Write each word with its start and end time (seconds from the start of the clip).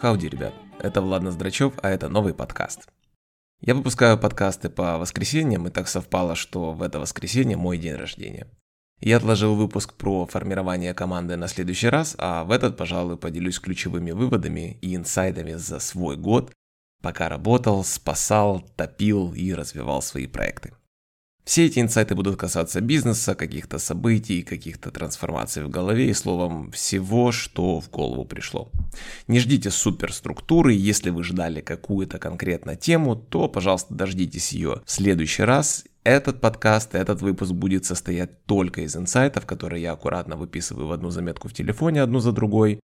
Хауди, 0.00 0.28
ребят, 0.28 0.54
это 0.78 1.00
Влад 1.00 1.22
Ноздрачев, 1.22 1.72
а 1.82 1.90
это 1.90 2.08
новый 2.08 2.32
подкаст. 2.32 2.88
Я 3.60 3.74
выпускаю 3.74 4.16
подкасты 4.16 4.70
по 4.70 4.96
воскресеньям, 4.96 5.66
и 5.66 5.70
так 5.70 5.88
совпало, 5.88 6.36
что 6.36 6.72
в 6.72 6.84
это 6.84 7.00
воскресенье 7.00 7.56
мой 7.56 7.78
день 7.78 7.96
рождения. 7.96 8.46
Я 9.00 9.16
отложил 9.16 9.56
выпуск 9.56 9.94
про 9.94 10.26
формирование 10.26 10.94
команды 10.94 11.34
на 11.34 11.48
следующий 11.48 11.88
раз, 11.88 12.14
а 12.16 12.44
в 12.44 12.52
этот, 12.52 12.76
пожалуй, 12.76 13.16
поделюсь 13.16 13.58
ключевыми 13.58 14.12
выводами 14.12 14.78
и 14.82 14.94
инсайдами 14.94 15.54
за 15.54 15.80
свой 15.80 16.16
год, 16.16 16.52
пока 17.02 17.28
работал, 17.28 17.82
спасал, 17.82 18.60
топил 18.76 19.34
и 19.34 19.52
развивал 19.52 20.00
свои 20.00 20.28
проекты. 20.28 20.74
Все 21.48 21.64
эти 21.64 21.78
инсайты 21.78 22.14
будут 22.14 22.36
касаться 22.36 22.82
бизнеса, 22.82 23.34
каких-то 23.34 23.78
событий, 23.78 24.42
каких-то 24.42 24.90
трансформаций 24.90 25.64
в 25.64 25.70
голове 25.70 26.10
и 26.10 26.12
словом 26.12 26.70
всего, 26.72 27.32
что 27.32 27.80
в 27.80 27.88
голову 27.88 28.26
пришло. 28.26 28.70
Не 29.28 29.40
ждите 29.40 29.70
суперструктуры, 29.70 30.74
если 30.74 31.08
вы 31.08 31.24
ждали 31.24 31.62
какую-то 31.62 32.18
конкретно 32.18 32.76
тему, 32.76 33.16
то, 33.16 33.48
пожалуйста, 33.48 33.94
дождитесь 33.94 34.52
ее 34.52 34.82
в 34.84 34.90
следующий 34.90 35.42
раз. 35.42 35.86
Этот 36.04 36.42
подкаст, 36.42 36.94
этот 36.94 37.22
выпуск 37.22 37.52
будет 37.52 37.86
состоять 37.86 38.44
только 38.44 38.82
из 38.82 38.94
инсайтов, 38.94 39.46
которые 39.46 39.80
я 39.80 39.92
аккуратно 39.92 40.36
выписываю 40.36 40.88
в 40.88 40.92
одну 40.92 41.08
заметку 41.08 41.48
в 41.48 41.54
телефоне, 41.54 42.02
одну 42.02 42.20
за 42.20 42.32
другой. 42.32 42.78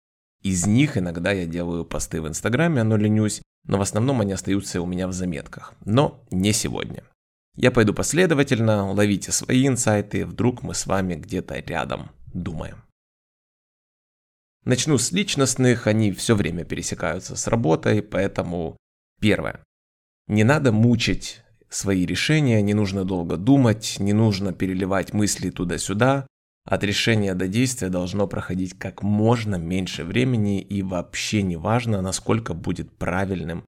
Из 0.44 0.66
них 0.66 0.96
иногда 0.96 1.32
я 1.32 1.46
делаю 1.46 1.84
посты 1.84 2.22
в 2.22 2.28
Инстаграме, 2.28 2.84
но 2.84 2.96
ленюсь, 2.96 3.42
но 3.66 3.78
в 3.78 3.80
основном 3.80 4.20
они 4.20 4.34
остаются 4.34 4.80
у 4.80 4.86
меня 4.86 5.08
в 5.08 5.12
заметках. 5.12 5.74
Но 5.84 6.22
не 6.30 6.52
сегодня. 6.52 7.02
Я 7.54 7.70
пойду 7.70 7.92
последовательно, 7.92 8.90
ловите 8.92 9.30
свои 9.30 9.66
инсайты, 9.66 10.24
вдруг 10.24 10.62
мы 10.62 10.74
с 10.74 10.86
вами 10.86 11.14
где-то 11.14 11.58
рядом 11.60 12.10
думаем. 12.32 12.82
Начну 14.64 14.96
с 14.96 15.12
личностных, 15.12 15.86
они 15.86 16.12
все 16.12 16.34
время 16.34 16.64
пересекаются 16.64 17.36
с 17.36 17.46
работой, 17.48 18.00
поэтому 18.00 18.76
первое. 19.20 19.60
Не 20.28 20.44
надо 20.44 20.72
мучить 20.72 21.42
свои 21.68 22.06
решения, 22.06 22.62
не 22.62 22.72
нужно 22.72 23.04
долго 23.04 23.36
думать, 23.36 23.96
не 23.98 24.12
нужно 24.12 24.52
переливать 24.52 25.12
мысли 25.12 25.50
туда-сюда. 25.50 26.26
От 26.64 26.84
решения 26.84 27.34
до 27.34 27.48
действия 27.48 27.88
должно 27.88 28.28
проходить 28.28 28.78
как 28.78 29.02
можно 29.02 29.56
меньше 29.56 30.04
времени 30.04 30.60
и 30.60 30.82
вообще 30.82 31.42
не 31.42 31.56
важно, 31.56 32.00
насколько 32.00 32.54
будет 32.54 32.96
правильным 32.96 33.64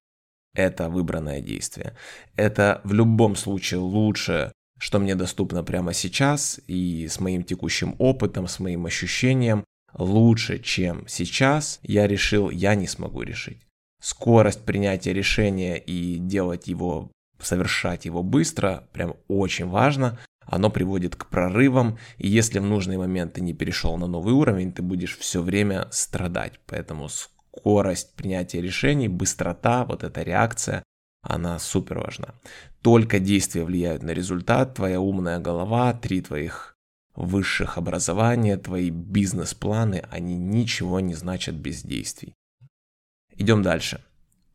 это 0.55 0.89
выбранное 0.89 1.41
действие. 1.41 1.95
Это 2.37 2.81
в 2.85 2.93
любом 2.93 3.37
случае 3.37 3.81
лучше, 3.81 4.53
что 4.79 4.99
мне 4.99 5.15
доступно 5.15 5.63
прямо 5.63 5.93
сейчас 5.93 6.61
и 6.67 7.09
с 7.09 7.21
моим 7.21 7.43
текущим 7.43 7.95
опытом, 7.99 8.49
с 8.49 8.59
моим 8.59 8.87
ощущением, 8.87 9.65
лучше, 9.93 10.59
чем 10.59 11.07
сейчас, 11.09 11.81
я 11.83 12.07
решил, 12.07 12.51
я 12.51 12.75
не 12.75 12.87
смогу 12.87 13.23
решить. 13.23 13.61
Скорость 14.01 14.65
принятия 14.65 15.13
решения 15.13 15.77
и 15.77 16.19
делать 16.19 16.67
его, 16.67 17.11
совершать 17.41 18.05
его 18.05 18.23
быстро, 18.23 18.89
прям 18.93 19.17
очень 19.29 19.69
важно. 19.69 20.19
Оно 20.47 20.69
приводит 20.69 21.17
к 21.17 21.27
прорывам, 21.27 21.99
и 22.19 22.29
если 22.29 22.59
в 22.59 22.65
нужный 22.65 22.99
момент 22.99 23.35
ты 23.35 23.41
не 23.41 23.55
перешел 23.55 23.97
на 23.97 24.07
новый 24.07 24.35
уровень, 24.35 24.73
ты 24.73 24.83
будешь 24.83 25.17
все 25.17 25.41
время 25.41 25.89
страдать. 25.91 26.61
Поэтому 26.67 27.09
скорость 27.57 28.15
принятия 28.15 28.61
решений, 28.61 29.09
быстрота, 29.09 29.85
вот 29.85 30.05
эта 30.05 30.23
реакция, 30.23 30.83
она 31.23 31.59
супер 31.59 31.99
важна. 31.99 32.35
Только 32.83 33.19
действия 33.19 33.65
влияют 33.65 34.03
на 34.03 34.11
результат, 34.11 34.75
твоя 34.75 35.01
умная 35.01 35.39
голова, 35.39 35.93
три 35.95 36.21
твоих 36.21 36.77
высших 37.15 37.79
образования, 37.79 38.57
твои 38.57 38.91
бизнес-планы, 38.91 40.05
они 40.11 40.37
ничего 40.37 41.01
не 41.01 41.15
значат 41.15 41.55
без 41.55 41.83
действий. 41.83 42.35
Идем 43.37 43.63
дальше. 43.63 44.01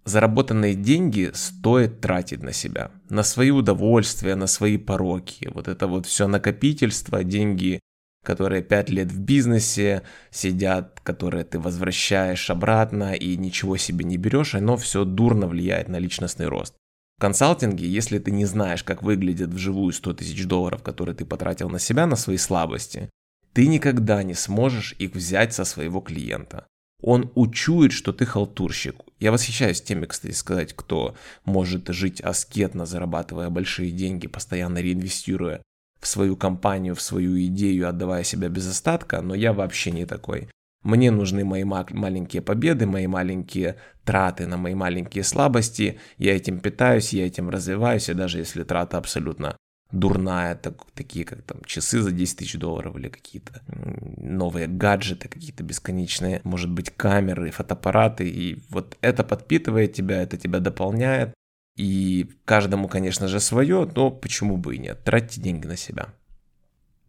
Заработанные 0.06 0.76
деньги 0.76 1.32
стоит 1.34 2.02
тратить 2.02 2.42
на 2.42 2.54
себя, 2.54 2.92
на 3.10 3.24
свои 3.24 3.52
удовольствия, 3.52 4.36
на 4.36 4.48
свои 4.48 4.78
пороки. 4.78 5.50
Вот 5.54 5.68
это 5.68 5.88
вот 5.88 6.06
все 6.06 6.28
накопительство, 6.28 7.24
деньги 7.24 7.80
которые 8.24 8.62
пять 8.62 8.90
лет 8.90 9.12
в 9.12 9.20
бизнесе 9.20 10.04
сидят, 10.32 11.00
которые 11.02 11.44
ты 11.44 11.60
возвращаешь 11.60 12.50
обратно 12.50 13.14
и 13.14 13.38
ничего 13.38 13.78
себе 13.78 14.06
не 14.06 14.18
берешь, 14.18 14.56
оно 14.56 14.78
все 14.78 15.06
дурно 15.06 15.48
влияет 15.48 15.88
на 15.88 15.98
личностный 15.98 16.48
рост. 16.48 16.76
В 17.18 17.22
консалтинге, 17.22 17.88
если 17.88 18.18
ты 18.20 18.32
не 18.32 18.46
знаешь, 18.46 18.84
как 18.84 19.04
выглядит 19.04 19.50
вживую 19.50 19.92
100 19.92 20.14
тысяч 20.14 20.46
долларов, 20.46 20.84
которые 20.84 21.16
ты 21.16 21.26
потратил 21.26 21.70
на 21.70 21.80
себя, 21.80 22.06
на 22.06 22.16
свои 22.16 22.38
слабости, 22.38 23.10
ты 23.54 23.68
никогда 23.68 24.24
не 24.24 24.36
сможешь 24.36 24.96
их 25.00 25.16
взять 25.16 25.54
со 25.54 25.66
своего 25.66 26.00
клиента. 26.00 26.66
Он 27.02 27.32
учует, 27.36 27.94
что 27.94 28.12
ты 28.12 28.26
халтурщик. 28.26 28.96
Я 29.20 29.32
восхищаюсь 29.32 29.82
теми, 29.82 30.06
кстати 30.06 30.34
сказать, 30.34 30.74
кто 30.74 31.16
может 31.46 31.88
жить 31.90 32.22
аскетно, 32.22 32.86
зарабатывая 32.86 33.50
большие 33.50 33.92
деньги, 33.92 34.28
постоянно 34.28 34.80
реинвестируя 34.80 35.62
в 36.00 36.08
свою 36.08 36.36
компанию, 36.36 36.96
в 36.96 37.02
свою 37.02 37.38
идею, 37.46 37.90
отдавая 37.90 38.24
себя 38.24 38.50
без 38.50 38.68
остатка, 38.68 39.22
но 39.22 39.36
я 39.36 39.54
вообще 39.54 39.92
не 39.92 40.06
такой. 40.06 40.50
Мне 40.84 41.12
нужны 41.12 41.44
мои 41.44 41.66
маленькие 41.66 42.42
победы, 42.42 42.86
мои 42.86 43.06
маленькие 43.06 43.76
траты 44.06 44.48
на 44.48 44.58
мои 44.58 44.76
маленькие 44.76 45.26
слабости. 45.26 46.00
Я 46.18 46.36
этим 46.36 46.60
питаюсь, 46.60 47.12
я 47.12 47.28
этим 47.28 47.50
развиваюсь, 47.50 48.08
и 48.10 48.14
даже 48.14 48.40
если 48.40 48.64
трата 48.64 48.98
абсолютно 48.98 49.58
дурная, 49.92 50.56
так, 50.56 50.76
такие 50.94 51.26
как 51.26 51.42
там 51.42 51.64
часы 51.66 52.02
за 52.02 52.12
10 52.12 52.38
тысяч 52.38 52.58
долларов 52.58 52.96
или 52.96 53.10
какие-то 53.10 53.62
новые 54.18 54.68
гаджеты, 54.68 55.28
какие-то 55.28 55.64
бесконечные, 55.64 56.42
может 56.44 56.70
быть, 56.70 56.92
камеры, 56.92 57.52
фотоаппараты, 57.52 58.30
и 58.30 58.64
вот 58.70 58.98
это 59.02 59.24
подпитывает 59.24 59.94
тебя, 59.94 60.22
это 60.22 60.38
тебя 60.38 60.60
дополняет, 60.60 61.34
и 61.76 62.30
каждому, 62.46 62.88
конечно 62.88 63.28
же, 63.28 63.40
свое, 63.40 63.90
но 63.96 64.12
почему 64.12 64.58
бы 64.58 64.76
и 64.76 64.80
нет. 64.80 65.04
Тратьте 65.04 65.42
деньги 65.42 65.66
на 65.66 65.78
себя. 65.78 66.14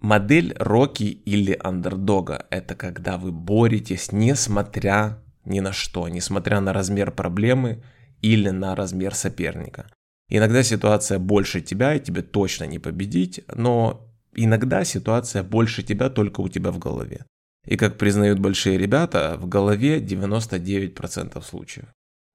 Модель 0.01 0.55
Роки 0.59 1.05
или 1.05 1.59
андердога– 1.63 2.47
это 2.51 2.75
когда 2.75 3.19
вы 3.19 3.33
боретесь, 3.33 4.13
несмотря 4.13 5.23
ни 5.45 5.61
на 5.61 5.73
что, 5.73 6.09
несмотря 6.09 6.61
на 6.61 6.73
размер 6.73 7.11
проблемы 7.11 7.83
или 8.23 8.51
на 8.51 8.75
размер 8.75 9.15
соперника. 9.15 9.91
Иногда 10.29 10.63
ситуация 10.63 11.19
больше 11.19 11.61
тебя, 11.61 11.95
и 11.95 12.01
тебе 12.01 12.23
точно 12.23 12.65
не 12.65 12.79
победить, 12.79 13.45
но 13.53 14.09
иногда 14.35 14.85
ситуация 14.85 15.43
больше 15.43 15.83
тебя 15.83 16.09
только 16.09 16.41
у 16.41 16.49
тебя 16.49 16.71
в 16.71 16.79
голове. 16.79 17.27
И 17.67 17.77
как 17.77 17.99
признают 17.99 18.39
большие 18.39 18.79
ребята, 18.79 19.37
в 19.39 19.49
голове 19.49 19.99
99% 20.01 21.43
случаев. 21.43 21.89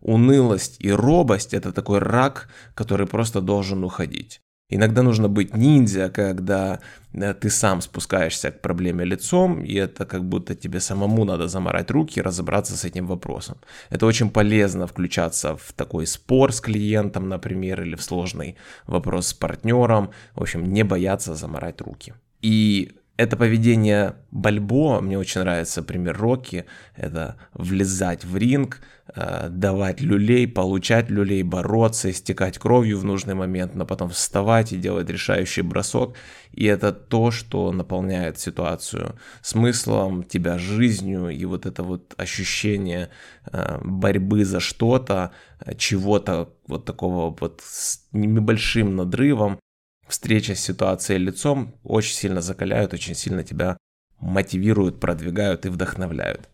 Унылость 0.05 0.75
и 0.85 0.91
робость– 0.91 1.53
это 1.55 1.71
такой 1.71 1.97
рак, 1.97 2.47
который 2.75 3.07
просто 3.07 3.41
должен 3.41 3.83
уходить. 3.83 4.39
Иногда 4.69 5.01
нужно 5.01 5.29
быть 5.29 5.57
ниндзя, 5.57 6.09
когда 6.09 6.79
э, 7.11 7.33
ты 7.33 7.49
сам 7.49 7.81
спускаешься 7.81 8.51
к 8.51 8.61
проблеме 8.61 9.03
лицом, 9.03 9.63
и 9.63 9.73
это 9.73 10.05
как 10.05 10.23
будто 10.23 10.53
тебе 10.53 10.79
самому 10.79 11.25
надо 11.25 11.47
заморать 11.47 11.89
руки 11.89 12.19
и 12.19 12.21
разобраться 12.21 12.77
с 12.77 12.85
этим 12.85 13.07
вопросом. 13.07 13.57
Это 13.89 14.05
очень 14.05 14.29
полезно 14.29 14.85
включаться 14.85 15.55
в 15.57 15.73
такой 15.73 16.05
спор 16.05 16.53
с 16.53 16.61
клиентом, 16.61 17.27
например, 17.27 17.81
или 17.81 17.95
в 17.95 18.03
сложный 18.03 18.57
вопрос 18.85 19.29
с 19.29 19.33
партнером. 19.33 20.11
В 20.35 20.41
общем, 20.41 20.71
не 20.71 20.83
бояться 20.83 21.33
заморать 21.33 21.81
руки. 21.81 22.13
И 22.43 22.91
это 23.17 23.37
поведение 23.37 24.15
Бальбо, 24.31 24.99
мне 24.99 25.17
очень 25.17 25.41
нравится 25.41 25.81
пример 25.81 26.17
Рокки, 26.17 26.65
это 26.95 27.37
влезать 27.53 28.25
в 28.25 28.35
ринг, 28.35 28.81
э, 29.15 29.47
давать 29.49 30.01
люлей, 30.01 30.47
получать 30.47 31.09
люлей, 31.09 31.41
бороться, 31.43 32.11
истекать 32.11 32.57
кровью 32.57 32.99
в 32.99 33.05
нужный 33.05 33.33
момент, 33.33 33.73
но 33.73 33.85
потом 33.85 34.09
вставать 34.09 34.73
и 34.73 34.77
делать 34.77 35.09
решающий 35.09 35.61
бросок. 35.61 36.15
И 36.51 36.65
это 36.65 36.91
то, 36.91 37.31
что 37.31 37.71
наполняет 37.71 38.37
ситуацию 38.37 39.15
смыслом, 39.41 40.23
тебя 40.23 40.57
жизнью, 40.57 41.29
и 41.29 41.45
вот 41.45 41.65
это 41.65 41.83
вот 41.83 42.13
ощущение 42.17 43.09
э, 43.45 43.79
борьбы 43.81 44.43
за 44.43 44.59
что-то, 44.59 45.31
чего-то 45.77 46.49
вот 46.67 46.83
такого 46.83 47.33
вот 47.39 47.61
с 47.63 48.01
небольшим 48.11 48.97
надрывом, 48.97 49.59
встреча 50.07 50.55
с 50.55 50.59
ситуацией 50.59 51.19
лицом 51.19 51.75
очень 51.83 52.15
сильно 52.15 52.41
закаляют, 52.41 52.93
очень 52.93 53.15
сильно 53.15 53.43
тебя 53.43 53.77
мотивируют, 54.19 54.99
продвигают 54.99 55.65
и 55.65 55.69
вдохновляют. 55.69 56.49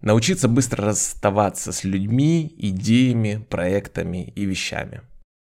Научиться 0.00 0.48
быстро 0.48 0.86
расставаться 0.86 1.72
с 1.72 1.84
людьми, 1.84 2.54
идеями, 2.58 3.44
проектами 3.48 4.32
и 4.36 4.44
вещами. 4.44 5.02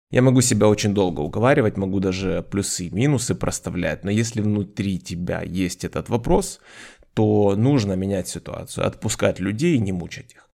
Я 0.09 0.21
могу 0.21 0.41
себя 0.41 0.67
очень 0.67 0.93
долго 0.93 1.21
уговаривать, 1.21 1.75
могу 1.75 1.99
даже 1.99 2.45
плюсы 2.49 2.85
и 2.85 2.89
минусы 2.89 3.35
проставлять, 3.35 4.03
но 4.03 4.11
если 4.11 4.41
внутри 4.41 4.99
тебя 4.99 5.41
есть 5.41 5.83
этот 5.83 6.07
вопрос, 6.07 6.61
то 7.13 7.55
нужно 7.55 7.93
менять 7.93 8.27
ситуацию, 8.27 8.85
отпускать 8.87 9.39
людей 9.39 9.75
и 9.75 9.79
не 9.79 9.91
мучать 9.91 10.33
их 10.33 10.46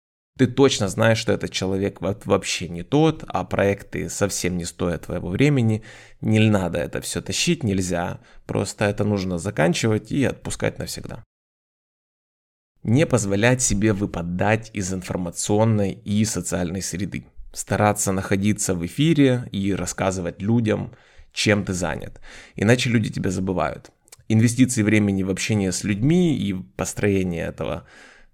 ты 0.42 0.48
точно 0.48 0.88
знаешь, 0.88 1.20
что 1.20 1.34
этот 1.34 1.52
человек 1.52 2.02
вообще 2.02 2.68
не 2.68 2.82
тот, 2.82 3.24
а 3.28 3.44
проекты 3.44 4.10
совсем 4.10 4.58
не 4.58 4.66
стоят 4.66 5.04
твоего 5.04 5.30
времени, 5.30 5.84
не 6.20 6.40
надо 6.40 6.80
это 6.80 7.00
все 7.00 7.22
тащить, 7.22 7.64
нельзя, 7.64 8.20
просто 8.48 8.86
это 8.86 9.04
нужно 9.04 9.38
заканчивать 9.38 10.12
и 10.12 10.24
отпускать 10.24 10.80
навсегда. 10.80 11.24
Не 12.82 13.06
позволять 13.06 13.62
себе 13.62 13.94
выпадать 13.94 14.72
из 14.74 14.92
информационной 14.92 15.92
и 15.92 16.26
социальной 16.26 16.82
среды. 16.82 17.26
Стараться 17.54 18.12
находиться 18.12 18.74
в 18.74 18.84
эфире 18.88 19.48
и 19.52 19.76
рассказывать 19.76 20.42
людям, 20.42 20.96
чем 21.34 21.64
ты 21.64 21.74
занят. 21.74 22.20
Иначе 22.56 22.90
люди 22.90 23.12
тебя 23.12 23.30
забывают. 23.30 23.92
Инвестиции 24.28 24.82
времени 24.82 25.22
в 25.22 25.30
общение 25.30 25.72
с 25.72 25.84
людьми 25.84 26.36
и 26.36 26.56
построение 26.78 27.46
этого 27.46 27.86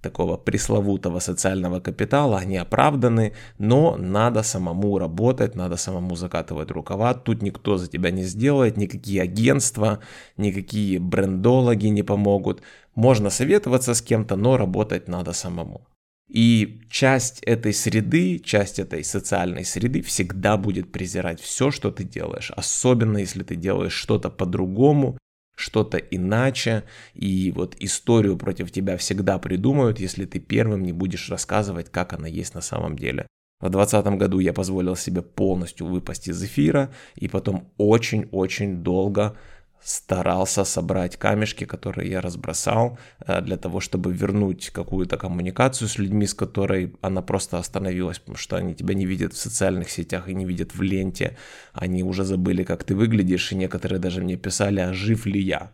такого 0.08 0.38
пресловутого 0.38 1.20
социального 1.20 1.80
капитала, 1.80 2.38
они 2.38 2.58
оправданы, 2.58 3.34
но 3.60 3.98
надо 3.98 4.44
самому 4.44 5.00
работать, 5.00 5.56
надо 5.56 5.78
самому 5.78 6.16
закатывать 6.16 6.72
рукава, 6.72 7.14
тут 7.14 7.42
никто 7.42 7.78
за 7.78 7.88
тебя 7.88 8.12
не 8.12 8.24
сделает, 8.24 8.78
никакие 8.78 9.22
агентства, 9.22 10.00
никакие 10.38 11.00
брендологи 11.00 11.90
не 11.90 12.04
помогут. 12.04 12.62
Можно 12.96 13.30
советоваться 13.30 13.94
с 13.94 14.02
кем-то, 14.02 14.36
но 14.36 14.58
работать 14.58 15.10
надо 15.10 15.34
самому. 15.34 15.82
И 16.30 16.82
часть 16.90 17.44
этой 17.44 17.74
среды, 17.74 18.40
часть 18.40 18.80
этой 18.80 19.04
социальной 19.04 19.66
среды 19.66 20.02
всегда 20.02 20.58
будет 20.58 20.92
презирать 20.92 21.42
все, 21.42 21.72
что 21.72 21.92
ты 21.92 22.04
делаешь, 22.04 22.52
особенно 22.58 23.20
если 23.20 23.44
ты 23.44 23.56
делаешь 23.56 23.94
что-то 23.94 24.30
по-другому, 24.30 25.18
что-то 25.58 25.98
иначе, 25.98 26.84
и 27.16 27.52
вот 27.52 27.76
историю 27.80 28.38
против 28.38 28.72
тебя 28.72 28.96
всегда 28.96 29.40
придумают, 29.40 30.00
если 30.00 30.26
ты 30.26 30.40
первым 30.40 30.84
не 30.84 30.94
будешь 30.94 31.30
рассказывать, 31.30 31.90
как 31.92 32.14
она 32.14 32.28
есть 32.28 32.54
на 32.54 32.62
самом 32.62 32.96
деле. 32.96 33.28
В 33.60 33.70
2020 33.70 34.20
году 34.20 34.38
я 34.38 34.54
позволил 34.54 34.96
себе 34.96 35.24
полностью 35.24 35.88
выпасть 35.88 36.28
из 36.28 36.42
эфира, 36.44 36.94
и 37.16 37.28
потом 37.28 37.74
очень-очень 37.78 38.84
долго 38.84 39.36
старался 39.84 40.64
собрать 40.66 41.18
камешки, 41.18 41.66
которые 41.66 42.10
я 42.10 42.22
разбросал, 42.22 42.98
э, 43.26 43.42
для 43.42 43.58
того, 43.58 43.80
чтобы 43.80 44.14
вернуть 44.14 44.70
какую-то 44.70 45.18
коммуникацию 45.18 45.88
с 45.88 45.98
людьми, 45.98 46.26
с 46.26 46.34
которой 46.34 46.96
она 47.02 47.22
просто 47.22 47.58
остановилась, 47.58 48.20
потому 48.20 48.38
что 48.38 48.58
они 48.58 48.76
тебя 48.76 48.96
не 48.96 49.06
видят 49.06 49.34
в 49.34 49.38
социальных 49.38 49.90
сетях 49.90 50.28
и 50.28 50.34
не 50.34 50.46
видят 50.46 50.76
в 50.76 50.82
ленте. 50.82 51.38
Они 51.74 52.04
уже 52.04 52.24
забыли, 52.24 52.64
как 52.64 52.84
ты 52.84 52.96
выглядишь, 52.96 53.52
и 53.52 53.56
некоторые 53.56 54.00
даже 54.00 54.22
мне 54.22 54.38
писали, 54.38 54.80
а 54.80 54.94
жив 54.94 55.26
ли 55.26 55.42
я. 55.42 55.72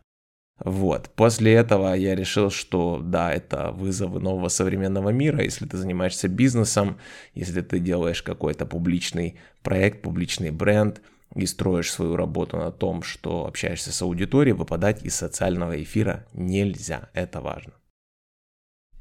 Вот. 0.64 1.10
После 1.16 1.54
этого 1.54 1.96
я 1.96 2.16
решил, 2.16 2.52
что 2.52 3.02
да, 3.04 3.34
это 3.34 3.72
вызовы 3.72 4.20
нового 4.20 4.50
современного 4.50 5.10
мира. 5.10 5.44
Если 5.44 5.66
ты 5.66 5.78
занимаешься 5.78 6.28
бизнесом, 6.28 6.98
если 7.34 7.62
ты 7.62 7.80
делаешь 7.80 8.22
какой-то 8.22 8.66
публичный 8.66 9.40
проект, 9.64 10.02
публичный 10.02 10.52
бренд– 10.52 11.02
и 11.36 11.46
строишь 11.46 11.92
свою 11.92 12.16
работу 12.16 12.58
на 12.58 12.72
том, 12.72 13.04
что 13.04 13.46
общаешься 13.46 13.92
с 13.92 14.02
аудиторией, 14.02 14.56
выпадать 14.56 15.04
из 15.04 15.16
социального 15.16 15.82
эфира 15.82 16.26
нельзя. 16.34 17.10
Это 17.14 17.42
важно. 17.42 17.74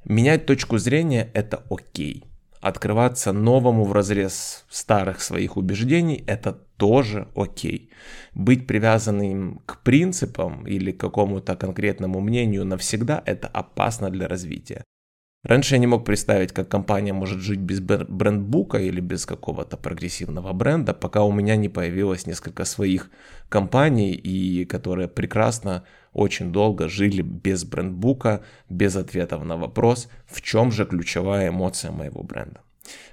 Менять 0.04 0.46
точку 0.46 0.78
зрения– 0.78 1.30
это 1.34 1.62
окей. 1.70 2.24
Открываться 2.60 3.32
новому 3.32 3.84
в 3.84 3.92
разрез 3.92 4.64
старых 4.70 5.20
своих 5.20 5.56
убеждений– 5.56 6.24
это 6.26 6.52
тоже 6.76 7.28
окей. 7.34 7.90
Быть 8.34 8.66
привязанным 8.66 9.62
к 9.66 9.82
принципам 9.82 10.66
или 10.66 10.92
к 10.92 11.00
какому-то 11.00 11.56
конкретному 11.56 12.20
мнению 12.20 12.64
навсегда– 12.64 13.22
это 13.26 13.48
опасно 13.48 14.10
для 14.10 14.28
развития. 14.28 14.84
Раньше 15.44 15.74
я 15.74 15.78
не 15.80 15.88
мог 15.88 16.04
представить, 16.04 16.52
как 16.52 16.68
компания 16.68 17.12
может 17.12 17.40
жить 17.40 17.58
без 17.58 17.80
брендбука 17.80 18.78
или 18.78 19.00
без 19.00 19.26
какого-то 19.26 19.76
прогрессивного 19.76 20.52
бренда, 20.52 20.94
пока 20.94 21.24
у 21.24 21.32
меня 21.32 21.56
не 21.56 21.68
появилось 21.68 22.26
несколько 22.26 22.64
своих 22.64 23.10
компаний, 23.48 24.12
и 24.12 24.64
которые 24.64 25.08
прекрасно 25.08 25.82
очень 26.12 26.52
долго 26.52 26.88
жили 26.88 27.22
без 27.22 27.64
брендбука, 27.64 28.44
без 28.68 28.94
ответов 28.94 29.44
на 29.44 29.56
вопрос, 29.56 30.08
в 30.26 30.42
чем 30.42 30.70
же 30.70 30.86
ключевая 30.86 31.48
эмоция 31.48 31.90
моего 31.90 32.22
бренда. 32.22 32.60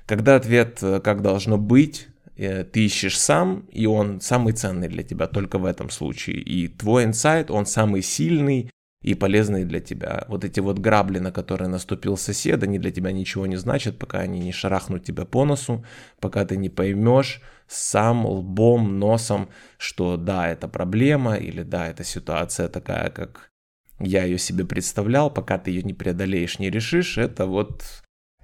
Когда 0.06 0.36
ответ 0.36 0.84
э, 0.84 1.00
«как 1.00 1.24
должно 1.24 1.58
быть», 1.58 2.10
э, 2.38 2.64
ты 2.64 2.86
ищешь 2.86 3.20
сам, 3.20 3.66
и 3.72 3.88
он 3.88 4.22
самый 4.22 4.54
ценный 4.54 4.88
для 4.88 5.02
тебя 5.02 5.26
только 5.28 5.58
в 5.58 5.66
этом 5.66 5.90
случае. 5.90 6.38
И 6.38 6.68
твой 6.68 7.06
инсайт, 7.06 7.50
он 7.50 7.66
самый 7.66 8.04
сильный, 8.04 8.70
и 9.02 9.14
полезные 9.14 9.66
для 9.66 9.80
тебя. 9.80 10.26
Вот 10.28 10.44
эти 10.44 10.60
вот 10.60 10.80
грабли, 10.80 11.20
на 11.20 11.32
которые 11.32 11.70
наступил 11.70 12.18
сосед, 12.18 12.64
они 12.64 12.80
для 12.80 12.92
тебя 12.92 13.12
ничего 13.12 13.48
не 13.48 13.56
значат, 13.56 13.98
пока 13.98 14.20
они 14.20 14.40
не 14.40 14.52
шарахнут 14.52 15.04
тебя 15.04 15.26
по 15.26 15.46
носу, 15.46 15.86
пока 16.20 16.46
ты 16.46 16.58
не 16.58 16.70
поймешь 16.70 17.42
сам 17.68 18.26
лбом, 18.26 19.00
носом, 19.00 19.50
что 19.78 20.18
да, 20.18 20.50
это 20.50 20.68
проблема, 20.68 21.36
или 21.36 21.64
да, 21.64 21.88
эта 21.88 22.04
ситуация 22.04 22.68
такая, 22.68 23.10
как 23.10 23.52
я 24.00 24.24
ее 24.24 24.38
себе 24.38 24.66
представлял, 24.66 25.32
пока 25.32 25.58
ты 25.58 25.72
ее 25.72 25.84
не 25.84 25.94
преодолеешь, 25.94 26.60
не 26.60 26.70
решишь, 26.70 27.18
это 27.18 27.46
вот 27.46 27.84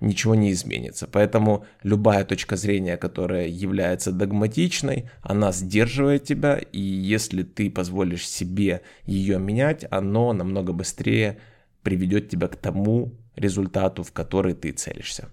ничего 0.02 0.36
не 0.36 0.52
изменится. 0.52 1.08
Поэтому 1.08 1.66
любая 1.84 2.26
точка 2.26 2.56
зрения, 2.56 2.98
которая 2.98 3.48
является 3.48 4.12
догматичной, 4.12 5.10
она 5.22 5.52
сдерживает 5.52 6.24
тебя, 6.24 6.58
и 6.58 6.80
если 6.80 7.44
ты 7.44 7.70
позволишь 7.70 8.28
себе 8.28 8.82
ее 9.06 9.40
менять, 9.40 9.86
оно 9.90 10.34
намного 10.34 10.74
быстрее 10.74 11.38
приведет 11.84 12.30
тебя 12.30 12.48
к 12.48 12.56
тому 12.56 13.14
результату, 13.36 14.04
в 14.04 14.12
который 14.12 14.54
ты 14.54 14.72
целишься. 14.72 15.30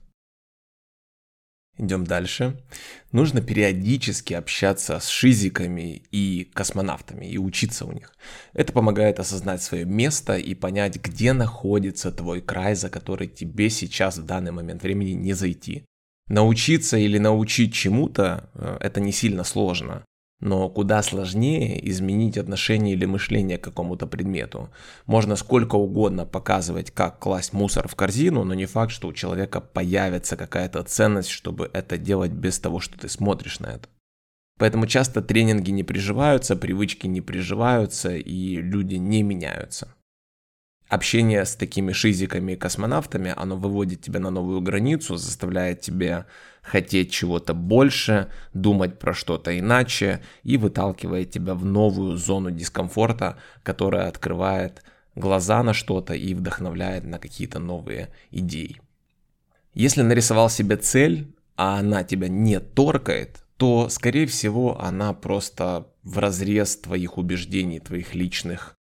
Идем 1.78 2.04
дальше. 2.04 2.60
Нужно 3.12 3.40
периодически 3.40 4.34
общаться 4.34 5.00
с 5.00 5.08
шизиками 5.08 6.02
и 6.10 6.44
космонавтами 6.52 7.24
и 7.24 7.38
учиться 7.38 7.86
у 7.86 7.92
них. 7.92 8.12
Это 8.52 8.74
помогает 8.74 9.18
осознать 9.18 9.62
свое 9.62 9.86
место 9.86 10.36
и 10.36 10.54
понять, 10.54 10.96
где 10.96 11.32
находится 11.32 12.12
твой 12.12 12.42
край, 12.42 12.74
за 12.74 12.90
который 12.90 13.26
тебе 13.26 13.70
сейчас 13.70 14.18
в 14.18 14.26
данный 14.26 14.52
момент 14.52 14.82
времени 14.82 15.12
не 15.12 15.32
зайти. 15.32 15.84
Научиться 16.28 16.98
или 16.98 17.18
научить 17.18 17.74
чему-то 17.74 18.50
э, 18.54 18.76
это 18.80 19.00
не 19.00 19.12
сильно 19.12 19.42
сложно. 19.42 20.04
Но 20.42 20.68
куда 20.68 21.02
сложнее 21.02 21.88
изменить 21.88 22.36
отношение 22.36 22.94
или 22.94 23.04
мышление 23.04 23.58
к 23.58 23.64
какому-то 23.64 24.08
предмету. 24.08 24.70
Можно 25.06 25.36
сколько 25.36 25.76
угодно 25.76 26.26
показывать, 26.26 26.90
как 26.90 27.20
класть 27.20 27.52
мусор 27.52 27.86
в 27.86 27.94
корзину, 27.94 28.42
но 28.42 28.52
не 28.52 28.66
факт, 28.66 28.90
что 28.90 29.06
у 29.06 29.12
человека 29.12 29.60
появится 29.60 30.36
какая-то 30.36 30.82
ценность, 30.82 31.28
чтобы 31.28 31.70
это 31.72 31.96
делать 31.96 32.32
без 32.32 32.58
того, 32.58 32.80
что 32.80 32.98
ты 32.98 33.08
смотришь 33.08 33.60
на 33.60 33.66
это. 33.66 33.88
Поэтому 34.58 34.88
часто 34.88 35.22
тренинги 35.22 35.70
не 35.70 35.84
приживаются, 35.84 36.56
привычки 36.56 37.06
не 37.06 37.20
приживаются 37.20 38.16
и 38.16 38.56
люди 38.56 38.96
не 38.96 39.22
меняются 39.22 39.94
общение 40.92 41.46
с 41.46 41.56
такими 41.56 41.92
шизиками 41.92 42.52
и 42.52 42.56
космонавтами, 42.56 43.32
оно 43.34 43.56
выводит 43.56 44.02
тебя 44.02 44.20
на 44.20 44.28
новую 44.28 44.60
границу, 44.60 45.16
заставляет 45.16 45.80
тебя 45.80 46.26
хотеть 46.62 47.10
чего-то 47.10 47.54
больше, 47.54 48.30
думать 48.54 48.98
про 48.98 49.12
что-то 49.12 49.58
иначе 49.58 50.22
и 50.44 50.56
выталкивает 50.56 51.30
тебя 51.30 51.54
в 51.54 51.64
новую 51.64 52.16
зону 52.16 52.50
дискомфорта, 52.50 53.36
которая 53.62 54.08
открывает 54.08 54.82
глаза 55.14 55.62
на 55.62 55.74
что-то 55.74 56.14
и 56.14 56.34
вдохновляет 56.34 57.04
на 57.04 57.18
какие-то 57.18 57.58
новые 57.58 58.10
идеи. 58.30 58.80
Если 59.74 60.02
нарисовал 60.02 60.48
себе 60.48 60.76
цель, 60.76 61.34
а 61.56 61.78
она 61.78 62.04
тебя 62.04 62.28
не 62.28 62.60
торкает, 62.60 63.44
то, 63.56 63.88
скорее 63.88 64.26
всего, 64.26 64.80
она 64.80 65.12
просто 65.12 65.88
в 66.02 66.18
разрез 66.18 66.76
твоих 66.76 67.18
убеждений, 67.18 67.80
твоих 67.80 68.14
личных 68.14 68.76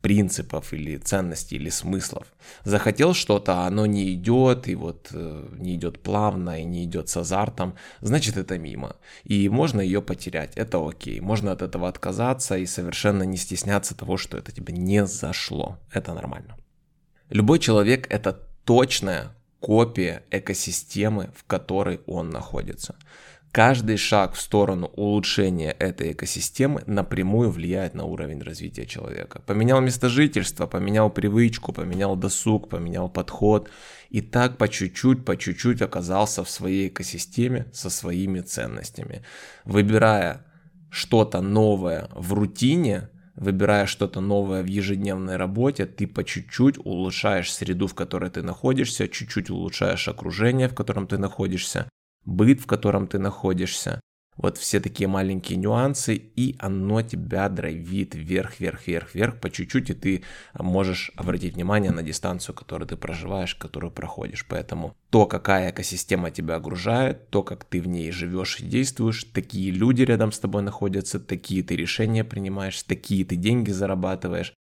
принципов 0.00 0.72
или 0.72 0.96
ценностей 0.96 1.56
или 1.56 1.70
смыслов. 1.70 2.26
Захотел 2.64 3.14
что-то, 3.14 3.52
а 3.52 3.66
оно 3.66 3.86
не 3.86 4.14
идет, 4.14 4.68
и 4.68 4.74
вот 4.74 5.08
э, 5.12 5.48
не 5.58 5.74
идет 5.74 6.02
плавно, 6.02 6.60
и 6.60 6.64
не 6.64 6.84
идет 6.84 7.08
с 7.08 7.16
азартом, 7.16 7.74
значит 8.00 8.36
это 8.36 8.58
мимо. 8.58 8.96
И 9.24 9.48
можно 9.48 9.80
ее 9.80 10.00
потерять, 10.00 10.52
это 10.56 10.78
окей. 10.86 11.20
Можно 11.20 11.52
от 11.52 11.62
этого 11.62 11.88
отказаться 11.88 12.56
и 12.56 12.66
совершенно 12.66 13.24
не 13.24 13.36
стесняться 13.36 13.96
того, 13.96 14.16
что 14.16 14.36
это 14.36 14.52
тебе 14.52 14.72
не 14.72 15.06
зашло. 15.06 15.78
Это 15.92 16.14
нормально. 16.14 16.56
Любой 17.30 17.58
человек 17.58 18.06
это 18.10 18.32
точная 18.64 19.34
копия 19.60 20.22
экосистемы, 20.30 21.30
в 21.36 21.44
которой 21.44 22.00
он 22.06 22.30
находится. 22.30 22.96
Каждый 23.52 23.96
шаг 23.96 24.34
в 24.34 24.40
сторону 24.40 24.86
улучшения 24.94 25.70
этой 25.70 26.12
экосистемы 26.12 26.82
напрямую 26.86 27.50
влияет 27.50 27.94
на 27.94 28.04
уровень 28.04 28.42
развития 28.42 28.84
человека. 28.84 29.40
Поменял 29.46 29.80
место 29.80 30.08
жительства, 30.08 30.66
поменял 30.66 31.08
привычку, 31.08 31.72
поменял 31.72 32.14
досуг, 32.14 32.68
поменял 32.68 33.08
подход. 33.08 33.70
И 34.10 34.20
так 34.20 34.58
по 34.58 34.68
чуть-чуть, 34.68 35.24
по 35.24 35.36
чуть-чуть 35.36 35.80
оказался 35.80 36.44
в 36.44 36.50
своей 36.50 36.88
экосистеме 36.88 37.66
со 37.72 37.88
своими 37.88 38.40
ценностями. 38.40 39.22
Выбирая 39.64 40.44
что-то 40.90 41.40
новое 41.40 42.08
в 42.14 42.34
рутине, 42.34 43.08
выбирая 43.34 43.86
что-то 43.86 44.20
новое 44.20 44.62
в 44.62 44.66
ежедневной 44.66 45.36
работе, 45.36 45.86
ты 45.86 46.06
по 46.06 46.22
чуть-чуть 46.22 46.78
улучшаешь 46.78 47.52
среду, 47.52 47.86
в 47.86 47.94
которой 47.94 48.30
ты 48.30 48.42
находишься, 48.42 49.08
чуть-чуть 49.08 49.48
улучшаешь 49.48 50.06
окружение, 50.06 50.68
в 50.68 50.74
котором 50.74 51.06
ты 51.06 51.16
находишься, 51.16 51.88
быт, 52.28 52.60
в 52.60 52.66
котором 52.66 53.06
ты 53.06 53.18
находишься, 53.18 54.00
Вот 54.38 54.56
все 54.56 54.78
такие 54.78 55.08
маленькие 55.08 55.58
нюансы, 55.58 56.14
и 56.14 56.54
оно 56.60 57.02
тебя 57.02 57.48
драйвит 57.48 58.14
вверх, 58.14 58.60
вверх, 58.60 58.86
вверх, 58.86 59.14
вверх 59.14 59.40
по 59.40 59.50
чуть-чуть, 59.50 59.90
и 59.90 59.94
ты 59.94 60.22
можешь 60.54 61.10
обратить 61.16 61.54
внимание 61.54 61.90
на 61.90 62.04
дистанцию, 62.04 62.54
которую 62.54 62.86
ты 62.86 62.96
проживаешь, 62.96 63.56
которую 63.56 63.90
проходишь. 63.90 64.46
Поэтому 64.48 64.94
то, 65.10 65.26
какая 65.26 65.72
экосистема 65.72 66.30
тебя 66.30 66.54
окружает, 66.54 67.30
то, 67.30 67.42
как 67.42 67.64
ты 67.64 67.80
в 67.80 67.88
ней 67.88 68.12
живешь 68.12 68.60
и 68.60 68.64
действуешь, 68.64 69.24
такие 69.24 69.72
люди 69.72 70.02
рядом 70.02 70.30
с 70.30 70.38
тобой 70.38 70.62
находятся, 70.62 71.18
такие 71.18 71.64
ты 71.64 71.74
решения 71.74 72.22
принимаешь, 72.22 72.80
такие 72.84 73.24
ты 73.24 73.34
деньги 73.34 73.72
зарабатываешь, 73.72 74.54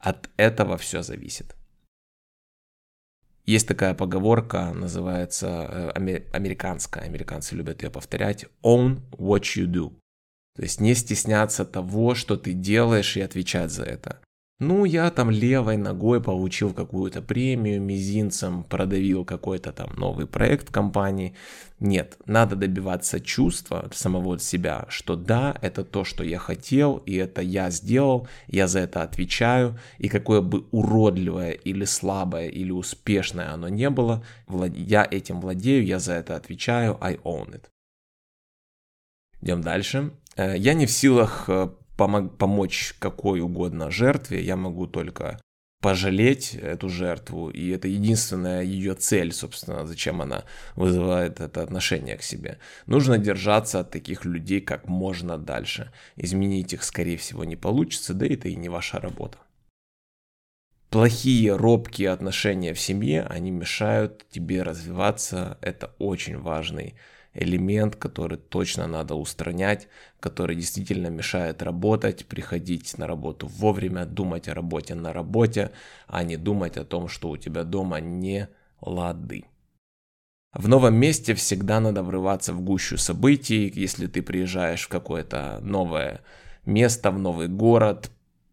от 0.00 0.28
этого 0.36 0.76
все 0.76 1.02
зависит. 1.02 1.54
Есть 3.46 3.68
такая 3.68 3.94
поговорка, 3.94 4.72
называется 4.72 5.92
э, 5.96 6.24
американская, 6.32 7.04
американцы 7.04 7.54
любят 7.54 7.82
ее 7.82 7.90
повторять, 7.90 8.46
own 8.62 9.00
what 9.12 9.42
you 9.56 9.66
do. 9.66 9.92
То 10.56 10.62
есть 10.62 10.80
не 10.80 10.94
стесняться 10.94 11.64
того, 11.64 12.14
что 12.14 12.36
ты 12.36 12.52
делаешь 12.52 13.16
и 13.16 13.20
отвечать 13.20 13.70
за 13.70 13.84
это. 13.84 14.20
Ну, 14.60 14.84
я 14.84 15.10
там 15.10 15.30
левой 15.30 15.78
ногой 15.78 16.22
получил 16.22 16.74
какую-то 16.74 17.22
премию, 17.22 17.80
мизинцем 17.80 18.62
продавил 18.62 19.24
какой-то 19.24 19.72
там 19.72 19.94
новый 19.96 20.26
проект 20.26 20.70
компании. 20.70 21.34
Нет, 21.78 22.18
надо 22.26 22.56
добиваться 22.56 23.20
чувства 23.20 23.88
самого 23.94 24.38
себя, 24.38 24.84
что 24.90 25.16
да, 25.16 25.56
это 25.62 25.82
то, 25.82 26.04
что 26.04 26.22
я 26.22 26.38
хотел, 26.38 26.98
и 27.06 27.14
это 27.14 27.40
я 27.40 27.70
сделал, 27.70 28.28
я 28.48 28.68
за 28.68 28.80
это 28.80 29.02
отвечаю, 29.02 29.78
и 29.96 30.10
какое 30.10 30.42
бы 30.42 30.66
уродливое 30.72 31.52
или 31.52 31.86
слабое 31.86 32.48
или 32.48 32.70
успешное 32.70 33.54
оно 33.54 33.70
не 33.70 33.88
было, 33.88 34.22
я 34.76 35.08
этим 35.10 35.40
владею, 35.40 35.86
я 35.86 35.98
за 35.98 36.12
это 36.12 36.36
отвечаю, 36.36 36.98
I 37.00 37.14
own 37.24 37.54
it. 37.54 37.64
Идем 39.40 39.62
дальше. 39.62 40.12
Э, 40.36 40.54
я 40.54 40.74
не 40.74 40.84
в 40.84 40.90
силах 40.90 41.48
э, 42.02 42.28
помочь 42.28 42.94
какой 42.98 43.40
угодно 43.40 43.90
жертве, 43.90 44.42
я 44.42 44.56
могу 44.56 44.86
только 44.86 45.40
пожалеть 45.80 46.54
эту 46.54 46.88
жертву, 46.88 47.48
и 47.48 47.70
это 47.70 47.88
единственная 47.88 48.62
ее 48.62 48.94
цель, 48.94 49.32
собственно, 49.32 49.86
зачем 49.86 50.20
она 50.20 50.44
вызывает 50.76 51.40
это 51.40 51.62
отношение 51.62 52.16
к 52.16 52.22
себе. 52.22 52.58
Нужно 52.86 53.18
держаться 53.18 53.80
от 53.80 53.90
таких 53.90 54.24
людей 54.24 54.60
как 54.60 54.88
можно 54.88 55.38
дальше. 55.38 55.90
Изменить 56.16 56.74
их, 56.74 56.82
скорее 56.84 57.16
всего, 57.16 57.44
не 57.44 57.56
получится, 57.56 58.14
да 58.14 58.26
это 58.26 58.48
и 58.48 58.56
не 58.56 58.68
ваша 58.68 59.00
работа. 59.00 59.38
Плохие, 60.90 61.54
робкие 61.54 62.10
отношения 62.10 62.74
в 62.74 62.80
семье, 62.80 63.22
они 63.22 63.50
мешают 63.52 64.26
тебе 64.28 64.62
развиваться, 64.62 65.56
это 65.62 65.94
очень 65.98 66.36
важный 66.36 66.96
элемент, 67.34 67.96
который 67.96 68.38
точно 68.38 68.86
надо 68.86 69.14
устранять, 69.14 69.88
который 70.18 70.56
действительно 70.56 71.08
мешает 71.08 71.62
работать, 71.62 72.26
приходить 72.26 72.98
на 72.98 73.06
работу 73.06 73.46
вовремя, 73.46 74.04
думать 74.04 74.48
о 74.48 74.54
работе 74.54 74.94
на 74.94 75.12
работе, 75.12 75.70
а 76.06 76.24
не 76.24 76.36
думать 76.36 76.76
о 76.76 76.84
том, 76.84 77.08
что 77.08 77.30
у 77.30 77.36
тебя 77.36 77.64
дома 77.64 78.00
не 78.00 78.48
лады. 78.80 79.44
В 80.52 80.66
новом 80.66 80.94
месте 80.96 81.34
всегда 81.34 81.78
надо 81.78 82.02
врываться 82.02 82.52
в 82.52 82.60
гущу 82.60 82.96
событий, 82.96 83.70
если 83.72 84.08
ты 84.08 84.20
приезжаешь 84.20 84.82
в 84.82 84.88
какое-то 84.88 85.60
новое 85.62 86.22
место, 86.64 87.12
в 87.12 87.18
новый 87.20 87.46
город, 87.46 88.10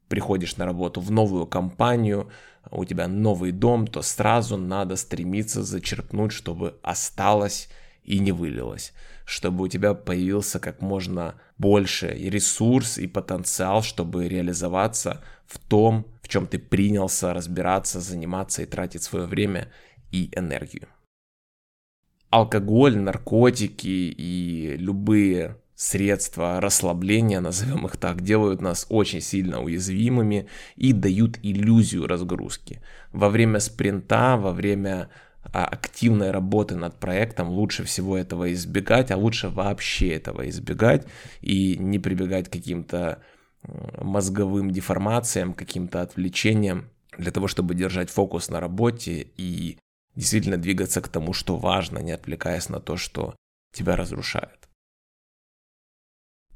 приходишь 0.07 0.57
на 0.57 0.65
работу 0.65 1.01
в 1.01 1.09
новую 1.09 1.47
компанию, 1.47 2.29
у 2.69 2.85
тебя 2.85 3.07
новый 3.07 3.51
дом, 3.51 3.87
то 3.87 4.03
сразу 4.03 4.57
надо 4.57 4.95
стремиться 4.95 5.63
зачерпнуть, 5.63 6.31
чтобы 6.31 6.77
осталось 6.83 7.69
и 8.07 8.19
не 8.19 8.31
вылилось, 8.31 8.93
чтобы 9.25 9.65
у 9.65 9.67
тебя 9.67 9.93
появился 9.93 10.59
как 10.59 10.81
можно 10.81 11.35
больше 11.57 12.07
ресурс 12.07 12.97
и 12.97 13.05
потенциал, 13.05 13.83
чтобы 13.83 14.27
реализоваться 14.27 15.21
в 15.45 15.59
том, 15.59 16.07
в 16.23 16.29
чем 16.29 16.47
ты 16.47 16.57
принялся 16.57 17.33
разбираться, 17.33 17.99
заниматься 17.99 18.63
и 18.63 18.65
тратить 18.65 19.03
свое 19.03 19.25
время 19.25 19.71
и 20.11 20.31
энергию. 20.35 20.87
Алкоголь, 22.29 22.97
наркотики 22.97 24.13
и 24.17 24.75
любые 24.77 25.57
средства 25.75 26.59
расслабления, 26.59 27.39
назовем 27.39 27.85
их 27.85 27.97
так, 27.97 28.21
делают 28.21 28.61
нас 28.61 28.85
очень 28.89 29.21
сильно 29.21 29.61
уязвимыми 29.61 30.47
и 30.75 30.91
дают 30.91 31.37
иллюзию 31.43 32.07
разгрузки. 32.07 32.81
Во 33.11 33.29
время 33.29 33.59
спринта, 33.59 34.37
во 34.37 34.53
время 34.53 35.09
активной 35.51 36.31
работы 36.31 36.75
над 36.75 36.99
проектом 36.99 37.49
лучше 37.49 37.83
всего 37.83 38.17
этого 38.17 38.53
избегать, 38.53 39.11
а 39.11 39.17
лучше 39.17 39.49
вообще 39.49 40.09
этого 40.09 40.47
избегать 40.49 41.05
и 41.41 41.77
не 41.77 41.99
прибегать 41.99 42.49
к 42.49 42.53
каким-то 42.53 43.21
мозговым 43.97 44.71
деформациям, 44.71 45.53
каким-то 45.53 46.01
отвлечениям 46.01 46.89
для 47.17 47.31
того, 47.31 47.47
чтобы 47.47 47.75
держать 47.75 48.09
фокус 48.09 48.49
на 48.49 48.59
работе 48.59 49.27
и 49.37 49.77
действительно 50.15 50.57
двигаться 50.57 51.01
к 51.01 51.07
тому, 51.07 51.33
что 51.33 51.57
важно, 51.57 51.99
не 51.99 52.11
отвлекаясь 52.11 52.69
на 52.69 52.79
то, 52.79 52.97
что 52.97 53.35
тебя 53.73 53.95
разрушает. 53.95 54.67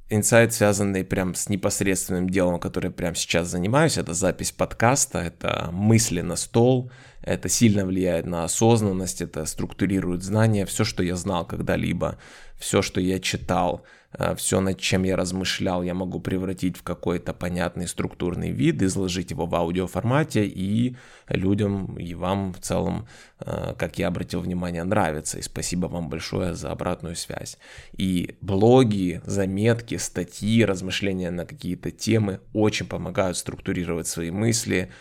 Инсайт, 0.09 0.53
связанный 0.53 1.05
прям 1.05 1.35
с 1.35 1.47
непосредственным 1.47 2.29
делом, 2.29 2.59
которым 2.59 2.91
я 2.91 2.95
прямо 2.95 3.15
сейчас 3.15 3.47
занимаюсь, 3.47 3.97
это 3.97 4.13
запись 4.13 4.51
подкаста, 4.51 5.19
это 5.19 5.69
мысли 5.71 6.19
на 6.19 6.35
стол, 6.35 6.91
это 7.23 7.49
сильно 7.49 7.85
влияет 7.85 8.25
на 8.25 8.43
осознанность, 8.43 9.21
это 9.21 9.45
структурирует 9.45 10.23
знания, 10.23 10.65
все, 10.65 10.83
что 10.83 11.03
я 11.03 11.15
знал 11.15 11.45
когда-либо, 11.45 12.17
все, 12.57 12.81
что 12.81 13.01
я 13.01 13.19
читал, 13.19 13.83
э, 14.13 14.35
все, 14.35 14.59
над 14.59 14.79
чем 14.79 15.03
я 15.03 15.15
размышлял, 15.15 15.83
я 15.83 15.93
могу 15.93 16.19
превратить 16.19 16.77
в 16.77 16.83
какой-то 16.83 17.33
понятный 17.33 17.87
структурный 17.87 18.51
вид, 18.51 18.81
изложить 18.81 19.31
его 19.31 19.45
в 19.45 19.55
аудиоформате, 19.55 20.45
и 20.45 20.95
людям, 21.27 21.97
и 21.97 22.13
вам 22.13 22.53
в 22.53 22.59
целом, 22.59 23.07
э, 23.39 23.73
как 23.77 23.99
я 23.99 24.07
обратил 24.07 24.41
внимание, 24.41 24.83
нравится. 24.83 25.39
И 25.39 25.41
спасибо 25.41 25.87
вам 25.87 26.09
большое 26.09 26.53
за 26.53 26.71
обратную 26.71 27.15
связь. 27.15 27.57
И 27.93 28.35
блоги, 28.41 29.21
заметки, 29.25 29.97
статьи, 29.97 30.65
размышления 30.65 31.31
на 31.31 31.45
какие-то 31.45 31.91
темы 31.91 32.41
очень 32.53 32.87
помогают 32.87 33.37
структурировать 33.37 34.07
свои 34.07 34.31
мысли, 34.31 34.91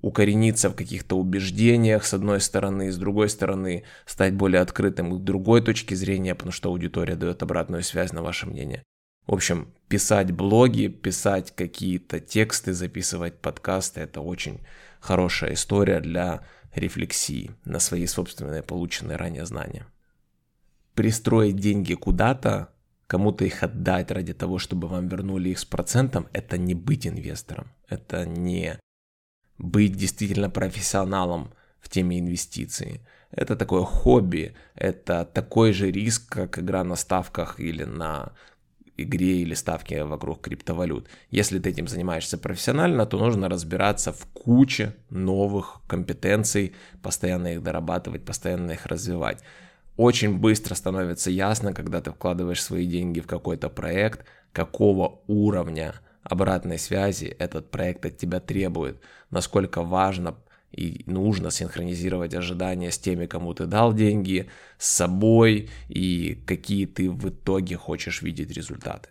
укорениться 0.00 0.70
в 0.70 0.76
каких-то 0.76 1.18
убеждениях 1.18 2.04
с 2.04 2.14
одной 2.14 2.40
стороны, 2.40 2.92
с 2.92 2.96
другой 2.96 3.28
стороны 3.28 3.84
стать 4.06 4.34
более 4.34 4.62
открытым 4.62 5.18
к 5.18 5.24
другой 5.24 5.62
точке 5.62 5.96
зрения, 5.96 6.34
потому 6.34 6.52
что 6.52 6.68
аудитория 6.68 7.16
дает 7.16 7.42
обратную 7.42 7.82
связь 7.82 8.12
на 8.12 8.22
ваше 8.22 8.46
мнение. 8.46 8.82
В 9.26 9.34
общем, 9.34 9.74
писать 9.88 10.32
блоги, 10.32 10.86
писать 10.86 11.54
какие-то 11.54 12.20
тексты, 12.20 12.72
записывать 12.72 13.38
подкасты– 13.40 14.00
это 14.02 14.20
очень 14.20 14.60
хорошая 15.00 15.54
история 15.54 16.00
для 16.00 16.46
рефлексии 16.74 17.50
на 17.64 17.78
свои 17.78 18.06
собственные 18.06 18.62
полученные 18.62 19.16
ранее 19.16 19.44
знания. 19.44 19.86
Пристроить 20.94 21.56
деньги 21.56 21.94
куда-то, 21.94 22.70
кому-то 23.06 23.44
их 23.44 23.62
отдать 23.62 24.10
ради 24.10 24.32
того, 24.32 24.58
чтобы 24.58 24.88
вам 24.88 25.08
вернули 25.08 25.50
их 25.50 25.58
с 25.58 25.64
процентом– 25.64 26.28
это 26.32 26.56
не 26.56 26.74
быть 26.74 27.06
инвестором, 27.06 27.70
это 27.88 28.24
не 28.24 28.78
быть 29.58 29.96
действительно 29.96 30.50
профессионалом 30.50 31.52
в 31.80 31.88
теме 31.88 32.18
инвестиций. 32.18 33.00
Это 33.30 33.56
такое 33.56 33.82
хобби, 33.82 34.54
это 34.74 35.24
такой 35.24 35.72
же 35.72 35.90
риск, 35.90 36.28
как 36.28 36.58
игра 36.58 36.82
на 36.84 36.96
ставках 36.96 37.60
или 37.60 37.84
на 37.84 38.32
игре 38.96 39.42
или 39.42 39.54
ставке 39.54 40.04
вокруг 40.04 40.40
криптовалют. 40.40 41.08
Если 41.30 41.58
ты 41.58 41.70
этим 41.70 41.86
занимаешься 41.86 42.36
профессионально, 42.36 43.06
то 43.06 43.18
нужно 43.18 43.48
разбираться 43.48 44.12
в 44.12 44.26
куче 44.32 44.94
новых 45.10 45.80
компетенций, 45.86 46.74
постоянно 47.02 47.54
их 47.54 47.62
дорабатывать, 47.62 48.24
постоянно 48.24 48.72
их 48.72 48.86
развивать. 48.86 49.42
Очень 49.96 50.38
быстро 50.38 50.74
становится 50.74 51.30
ясно, 51.30 51.72
когда 51.72 52.00
ты 52.00 52.10
вкладываешь 52.10 52.62
свои 52.62 52.86
деньги 52.86 53.20
в 53.20 53.26
какой-то 53.26 53.68
проект, 53.68 54.24
какого 54.52 55.20
уровня 55.26 55.94
обратной 56.30 56.78
связи 56.78 57.26
этот 57.38 57.70
проект 57.70 58.06
от 58.06 58.16
тебя 58.16 58.40
требует, 58.40 59.00
насколько 59.30 59.82
важно 59.82 60.36
и 60.72 61.02
нужно 61.06 61.50
синхронизировать 61.50 62.34
ожидания 62.34 62.90
с 62.90 62.98
теми, 62.98 63.26
кому 63.26 63.54
ты 63.54 63.66
дал 63.66 63.94
деньги, 63.94 64.48
с 64.78 64.88
собой 64.88 65.70
и 65.88 66.42
какие 66.46 66.86
ты 66.86 67.10
в 67.10 67.28
итоге 67.28 67.76
хочешь 67.76 68.22
видеть 68.22 68.50
результаты. 68.50 69.08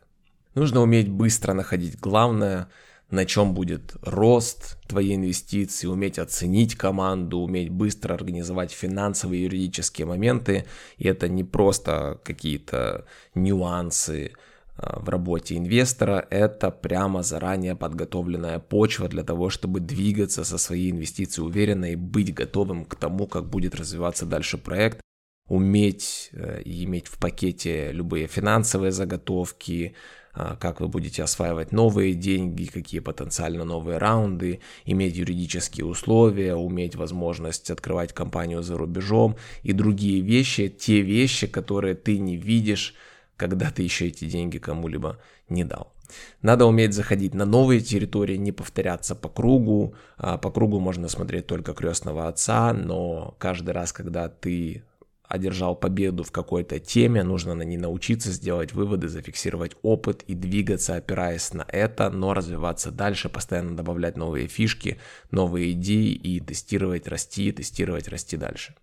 Нужно 0.53 0.81
уметь 0.81 1.09
быстро 1.09 1.53
находить 1.53 2.00
главное, 2.00 2.69
на 3.09 3.25
чем 3.25 3.53
будет 3.53 3.95
рост 4.01 4.77
твоей 4.88 5.15
инвестиции, 5.15 5.88
уметь 5.88 6.19
оценить 6.19 6.75
команду, 6.75 7.39
уметь 7.39 7.69
быстро 7.69 8.13
организовать 8.13 8.71
финансовые 8.71 9.41
и 9.41 9.43
юридические 9.45 10.07
моменты. 10.07 10.65
И 10.97 11.07
это 11.07 11.29
не 11.29 11.43
просто 11.43 12.19
какие-то 12.24 13.05
нюансы, 13.33 14.33
в 14.77 15.10
работе 15.10 15.57
инвестора, 15.57 16.27
это 16.29 16.69
прямо 16.69 17.24
заранее 17.24 17.75
подготовленная 17.75 18.60
почва 18.60 19.07
для 19.07 19.24
того, 19.24 19.50
чтобы 19.50 19.79
двигаться 19.79 20.43
со 20.43 20.57
своей 20.57 20.91
инвестицией 20.91 21.48
уверенно 21.48 21.91
и 21.91 21.96
быть 21.96 22.34
готовым 22.34 22.86
к 22.86 22.96
тому, 22.96 23.27
как 23.27 23.50
будет 23.50 23.75
развиваться 23.75 24.25
дальше 24.25 24.57
проект, 24.57 25.01
уметь 25.48 26.29
э, 26.34 26.62
и 26.63 26.84
иметь 26.84 27.07
в 27.07 27.17
пакете 27.17 27.91
любые 27.91 28.27
финансовые 28.27 28.91
заготовки, 28.91 29.96
а, 30.34 30.55
как 30.55 30.81
вы 30.81 30.88
будете 30.88 31.24
осваивать 31.24 31.72
новые 31.72 32.13
деньги, 32.13 32.65
какие 32.65 33.00
потенциально 33.00 33.63
новые 33.63 33.98
раунды, 33.98 34.60
иметь 34.86 35.15
юридические 35.15 35.88
условия, 35.88 36.53
уметь 36.53 36.96
возможность 36.96 37.72
открывать 37.72 38.13
компанию 38.13 38.62
за 38.62 38.77
рубежом 38.77 39.38
и 39.63 39.74
другие 39.74 40.22
вещи, 40.22 40.69
те 40.69 41.01
вещи, 41.01 41.48
которые 41.48 41.96
ты 41.96 42.19
не 42.19 42.38
видишь, 42.38 42.93
когда 43.38 43.72
ты 43.72 43.84
еще 43.84 44.08
эти 44.08 44.25
деньги 44.25 44.58
кому-либо 44.58 45.20
не 45.48 45.63
дал. 45.63 45.94
Надо 46.41 46.65
уметь 46.65 46.94
заходить 46.94 47.34
на 47.34 47.46
новые 47.46 47.79
территории, 47.79 48.38
не 48.38 48.51
повторяться 48.51 49.15
по 49.15 49.29
кругу. 49.29 49.94
А, 50.17 50.38
по 50.38 50.51
кругу 50.51 50.79
можно 50.79 51.08
смотреть 51.08 51.48
только 51.48 51.74
крестного 51.74 52.27
отца, 52.27 52.74
но 52.74 53.36
каждый 53.39 53.72
раз, 53.72 53.94
когда 53.94 54.29
ты 54.29 54.84
одержал 55.27 55.75
победу 55.75 56.24
в 56.24 56.32
какой-то 56.32 56.79
теме, 56.79 57.24
нужно 57.24 57.53
на 57.53 57.63
ней 57.63 57.77
научиться 57.77 58.32
сделать 58.32 58.74
выводы, 58.74 59.10
зафиксировать 59.10 59.75
опыт 59.82 60.24
и 60.24 60.34
двигаться, 60.34 60.96
опираясь 60.96 61.53
на 61.53 61.65
это, 61.67 62.10
но 62.10 62.34
развиваться 62.34 62.91
дальше, 62.91 63.27
постоянно 63.27 63.75
добавлять 63.75 64.15
новые 64.15 64.48
фишки, 64.48 64.98
новые 65.32 65.74
идеи 65.74 66.12
и 66.12 66.39
тестировать, 66.39 67.08
расти, 67.08 67.51
тестировать, 67.51 68.08
расти 68.08 68.38
дальше. 68.38 68.75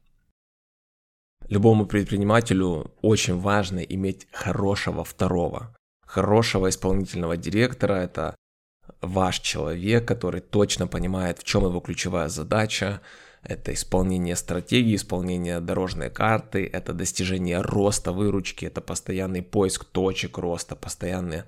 Любому 1.48 1.86
предпринимателю 1.86 2.92
очень 3.02 3.38
важно 3.38 3.80
иметь 3.80 4.26
хорошего 4.32 5.04
второго. 5.04 5.76
Хорошего 6.06 6.68
исполнительного 6.68 7.36
директора– 7.36 7.94
это 8.04 8.34
ваш 9.00 9.40
человек, 9.40 10.06
который 10.08 10.40
точно 10.40 10.86
понимает, 10.86 11.38
в 11.38 11.44
чем 11.44 11.64
его 11.64 11.80
ключевая 11.80 12.28
задача, 12.28 13.00
это 13.42 13.74
исполнение 13.74 14.36
стратегии, 14.36 14.96
исполнение 14.96 15.60
дорожной 15.60 16.08
карты, 16.08 16.66
это 16.72 16.94
достижение 16.94 17.60
роста 17.60 18.12
выручки, 18.12 18.64
это 18.64 18.80
постоянный 18.80 19.42
поиск 19.42 19.84
точек 19.84 20.38
роста, 20.38 20.76
постоянный 20.76 21.44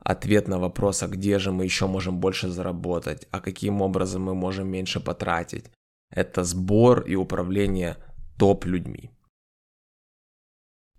ответ 0.00 0.48
на 0.48 0.58
вопрос, 0.58 1.02
а 1.02 1.08
где 1.08 1.38
же 1.38 1.52
мы 1.52 1.64
еще 1.64 1.86
можем 1.86 2.18
больше 2.18 2.48
заработать, 2.48 3.26
а 3.30 3.40
каким 3.40 3.82
образом 3.82 4.22
мы 4.22 4.34
можем 4.34 4.68
меньше 4.68 5.00
потратить. 5.00 5.66
Это 6.10 6.44
сбор 6.44 7.00
и 7.00 7.14
управление 7.14 7.96
топ-людьми. 8.38 9.10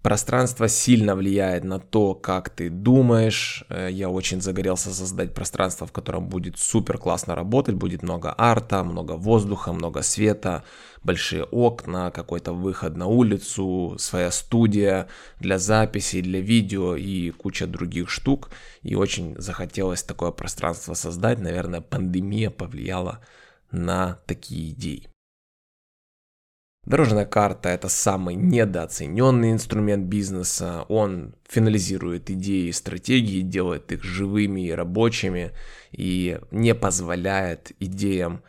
Пространство 0.06 0.68
сильно 0.68 1.16
влияет 1.16 1.64
на 1.64 1.80
то, 1.80 2.14
как 2.14 2.52
ты 2.52 2.70
думаешь. 2.70 3.66
Э, 3.70 3.90
я 3.92 4.08
очень 4.08 4.40
загорелся 4.40 4.94
создать 4.94 5.34
пространство, 5.34 5.88
в 5.88 5.92
котором 5.92 6.30
будет 6.30 6.60
супер 6.60 7.00
классно 7.00 7.34
работать. 7.34 7.74
Будет 7.74 8.04
много 8.04 8.32
арта, 8.38 8.84
много 8.84 9.14
воздуха, 9.14 9.74
много 9.74 10.04
света, 10.04 10.64
большие 11.02 11.44
окна, 11.44 12.12
какой-то 12.12 12.54
выход 12.54 12.96
на 12.96 13.08
улицу, 13.08 13.96
своя 13.98 14.30
студия 14.30 15.08
для 15.40 15.58
записи, 15.58 16.22
для 16.22 16.40
видео 16.40 16.96
и 16.96 17.32
куча 17.32 17.66
других 17.66 18.12
штук. 18.12 18.52
И 18.84 18.94
очень 18.94 19.34
захотелось 19.40 20.04
такое 20.04 20.30
пространство 20.30 20.94
создать. 20.94 21.40
Наверное, 21.40 21.82
пандемия 21.82 22.52
повлияла 22.52 23.22
на 23.72 24.20
такие 24.28 24.70
идеи. 24.70 25.10
Дорожная 26.86 27.26
карта– 27.26 27.70
это 27.72 27.90
самый 27.90 28.36
недооцененный 28.36 29.52
инструмент 29.52 30.06
бизнеса. 30.06 30.86
Он 30.88 31.34
финализирует 31.50 32.30
идеи 32.30 32.68
и 32.68 32.72
стратегии, 32.72 33.42
делает 33.42 33.92
их 33.92 34.04
живыми 34.04 34.68
и 34.68 34.72
рабочими 34.72 35.52
и 35.92 36.40
не 36.52 36.76
позволяет 36.76 37.72
идеям 37.80 38.44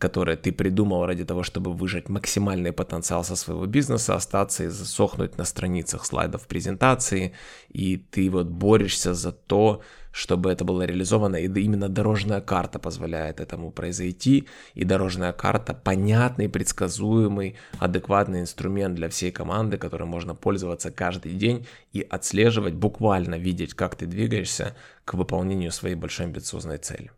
которые 0.00 0.36
ты 0.36 0.50
придумал 0.50 1.06
ради 1.06 1.24
того, 1.24 1.42
чтобы 1.42 1.74
выжать 1.74 2.08
максимальный 2.08 2.72
потенциал 2.72 3.22
со 3.22 3.36
своего 3.36 3.66
бизнеса, 3.66 4.14
остаться 4.14 4.64
и 4.64 4.68
засохнуть 4.68 5.38
на 5.38 5.44
страницах 5.44 6.06
слайдов 6.06 6.46
презентации, 6.46 7.34
и 7.68 7.98
ты 7.98 8.30
вот 8.30 8.46
борешься 8.46 9.12
за 9.12 9.32
то, 9.32 9.82
чтобы 10.10 10.50
это 10.50 10.64
было 10.64 10.86
реализовано, 10.86 11.36
и 11.36 11.46
именно 11.60 11.88
дорожная 11.90 12.40
карта 12.40 12.78
позволяет 12.78 13.40
этому 13.40 13.70
произойти, 13.70 14.48
и 14.74 14.84
дорожная 14.84 15.32
карта 15.32 15.74
понятный, 15.74 16.48
предсказуемый, 16.48 17.56
адекватный 17.78 18.40
инструмент 18.40 18.94
для 18.94 19.10
всей 19.10 19.30
команды, 19.30 19.76
которым 19.76 20.08
можно 20.08 20.34
пользоваться 20.34 20.90
каждый 20.90 21.34
день 21.34 21.66
и 21.92 22.00
отслеживать, 22.00 22.74
буквально 22.74 23.34
видеть, 23.34 23.74
как 23.74 23.96
ты 23.96 24.06
двигаешься 24.06 24.74
к 25.04 25.12
выполнению 25.12 25.72
своей 25.72 25.94
большой 25.94 26.24
амбициозной 26.26 26.78
цели. 26.78 27.10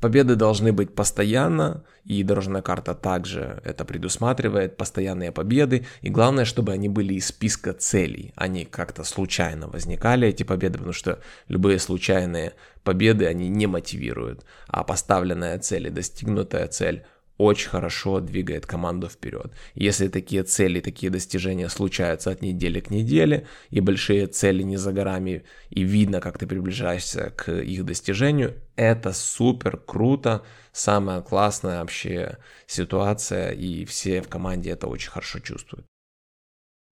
Победы 0.00 0.36
должны 0.36 0.72
быть 0.72 0.94
постоянно, 0.94 1.82
и 2.04 2.22
дорожная 2.22 2.62
карта 2.62 2.94
также 2.94 3.60
это 3.64 3.84
предусматривает, 3.84 4.76
постоянные 4.76 5.32
победы, 5.32 5.86
и 6.02 6.08
главное, 6.08 6.44
чтобы 6.44 6.72
они 6.72 6.88
были 6.88 7.14
из 7.14 7.26
списка 7.26 7.72
целей, 7.72 8.32
они 8.36 8.64
как-то 8.64 9.02
случайно 9.02 9.66
возникали, 9.66 10.28
эти 10.28 10.44
победы, 10.44 10.74
потому 10.74 10.92
что 10.92 11.18
любые 11.48 11.80
случайные 11.80 12.52
победы, 12.84 13.26
они 13.26 13.48
не 13.48 13.66
мотивируют, 13.66 14.44
а 14.68 14.84
поставленная 14.84 15.58
цель 15.58 15.88
и 15.88 15.90
достигнутая 15.90 16.68
цель 16.68 17.04
очень 17.38 17.70
хорошо 17.70 18.20
двигает 18.20 18.66
команду 18.66 19.08
вперед. 19.08 19.52
Если 19.74 20.08
такие 20.08 20.42
цели, 20.42 20.80
такие 20.80 21.10
достижения 21.10 21.68
случаются 21.68 22.30
от 22.30 22.42
недели 22.42 22.80
к 22.80 22.90
неделе, 22.90 23.46
и 23.70 23.80
большие 23.80 24.26
цели 24.26 24.62
не 24.62 24.76
за 24.76 24.92
горами, 24.92 25.44
и 25.70 25.82
видно, 25.82 26.20
как 26.20 26.38
ты 26.38 26.46
приближаешься 26.46 27.30
к 27.36 27.50
их 27.52 27.84
достижению, 27.84 28.56
это 28.76 29.12
супер 29.12 29.76
круто, 29.76 30.42
самая 30.72 31.22
классная 31.22 31.80
вообще 31.80 32.38
ситуация, 32.66 33.52
и 33.52 33.84
все 33.84 34.20
в 34.20 34.28
команде 34.28 34.70
это 34.70 34.88
очень 34.88 35.10
хорошо 35.10 35.38
чувствуют. 35.38 35.86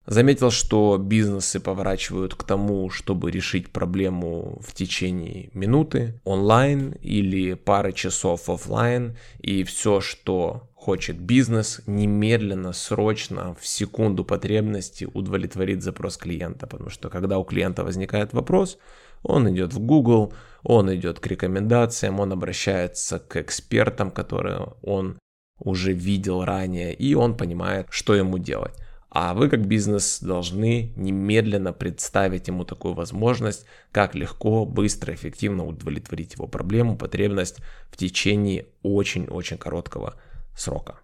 Заметил, 0.07 0.51
что 0.51 0.97
бизнесы 0.97 1.59
поворачивают 1.59 2.35
к 2.35 2.43
тому, 2.43 2.91
чтобы 2.91 3.31
решить 3.31 3.71
проблему 3.71 4.61
в 4.61 4.73
течение 4.73 5.49
минуты 5.53 6.21
онлайн 6.23 6.91
или 7.01 7.55
пары 7.55 7.91
часов 7.91 8.47
офлайн, 8.47 9.17
и 9.39 9.63
все, 9.63 10.01
что 10.01 10.69
хочет 10.75 11.19
бизнес, 11.19 11.81
немедленно, 11.87 12.71
срочно, 12.71 13.55
в 13.59 13.65
секунду 13.65 14.23
потребности 14.23 15.07
удовлетворит 15.11 15.81
запрос 15.81 16.17
клиента, 16.17 16.67
потому 16.67 16.91
что 16.91 17.09
когда 17.09 17.39
у 17.39 17.43
клиента 17.43 17.83
возникает 17.83 18.31
вопрос, 18.33 18.77
он 19.23 19.51
идет 19.51 19.73
в 19.73 19.79
Google, 19.79 20.33
он 20.61 20.93
идет 20.93 21.19
к 21.19 21.25
рекомендациям, 21.25 22.19
он 22.19 22.31
обращается 22.31 23.17
к 23.17 23.37
экспертам, 23.37 24.11
которые 24.11 24.67
он 24.83 25.17
уже 25.59 25.93
видел 25.93 26.45
ранее, 26.45 26.93
и 26.93 27.15
он 27.15 27.35
понимает, 27.35 27.87
что 27.89 28.13
ему 28.13 28.37
делать. 28.37 28.75
А 29.17 29.33
вы 29.33 29.47
как 29.49 29.65
бизнес 29.65 30.19
должны 30.19 30.91
немедленно 30.97 31.71
представить 31.71 32.49
ему 32.49 32.65
такую 32.65 32.95
возможность, 32.95 33.65
как 33.93 34.13
легко, 34.13 34.65
быстро, 34.65 35.13
эффективно 35.13 35.65
удовлетворить 35.65 36.33
его 36.33 36.47
проблему, 36.47 36.97
потребность 36.97 37.59
в 37.89 37.95
течение 37.95 38.65
очень-очень 38.83 39.57
короткого 39.57 40.15
срока. 40.53 40.99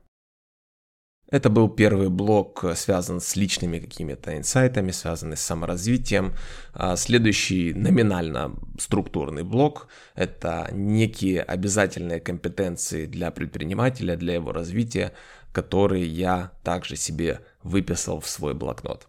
Это 1.29 1.49
был 1.49 1.69
первый 1.69 2.09
блок, 2.09 2.65
связан 2.75 3.21
с 3.21 3.37
личными 3.37 3.79
какими-то 3.79 4.37
инсайтами, 4.37 4.91
связанный 4.91 5.37
с 5.37 5.41
саморазвитием. 5.41 6.33
А 6.73 6.97
следующий 6.97 7.73
номинально 7.73 8.57
структурный 8.77 9.43
блок– 9.43 9.87
это 10.15 10.67
некие 10.73 11.41
обязательные 11.41 12.19
компетенции 12.19 13.05
для 13.05 13.31
предпринимателя, 13.31 14.17
для 14.17 14.33
его 14.33 14.51
развития, 14.51 15.13
которые 15.53 16.05
я 16.05 16.51
также 16.63 16.97
себе 16.97 17.39
выписал 17.63 18.19
в 18.19 18.27
свой 18.27 18.53
блокнот. 18.53 19.07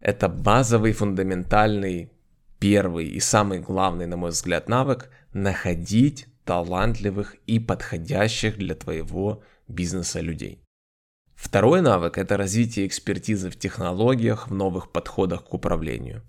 Это 0.00 0.28
базовый, 0.28 0.92
фундаментальный, 0.92 2.10
первый 2.58 3.08
и 3.08 3.20
самый 3.20 3.60
главный, 3.60 4.06
на 4.06 4.16
мой 4.16 4.30
взгляд, 4.30 4.68
навык– 4.68 5.10
находить 5.32 6.26
талантливых 6.44 7.36
и 7.46 7.58
подходящих 7.58 8.58
для 8.58 8.74
твоего 8.74 9.42
бизнеса 9.66 10.20
людей. 10.20 10.60
Второй 11.34 11.80
навык– 11.80 12.16
это 12.18 12.36
развитие 12.36 12.86
экспертизы 12.86 13.50
в 13.50 13.58
технологиях, 13.58 14.48
в 14.48 14.54
новых 14.54 14.92
подходах 14.92 15.44
к 15.44 15.54
управлению. 15.54 16.22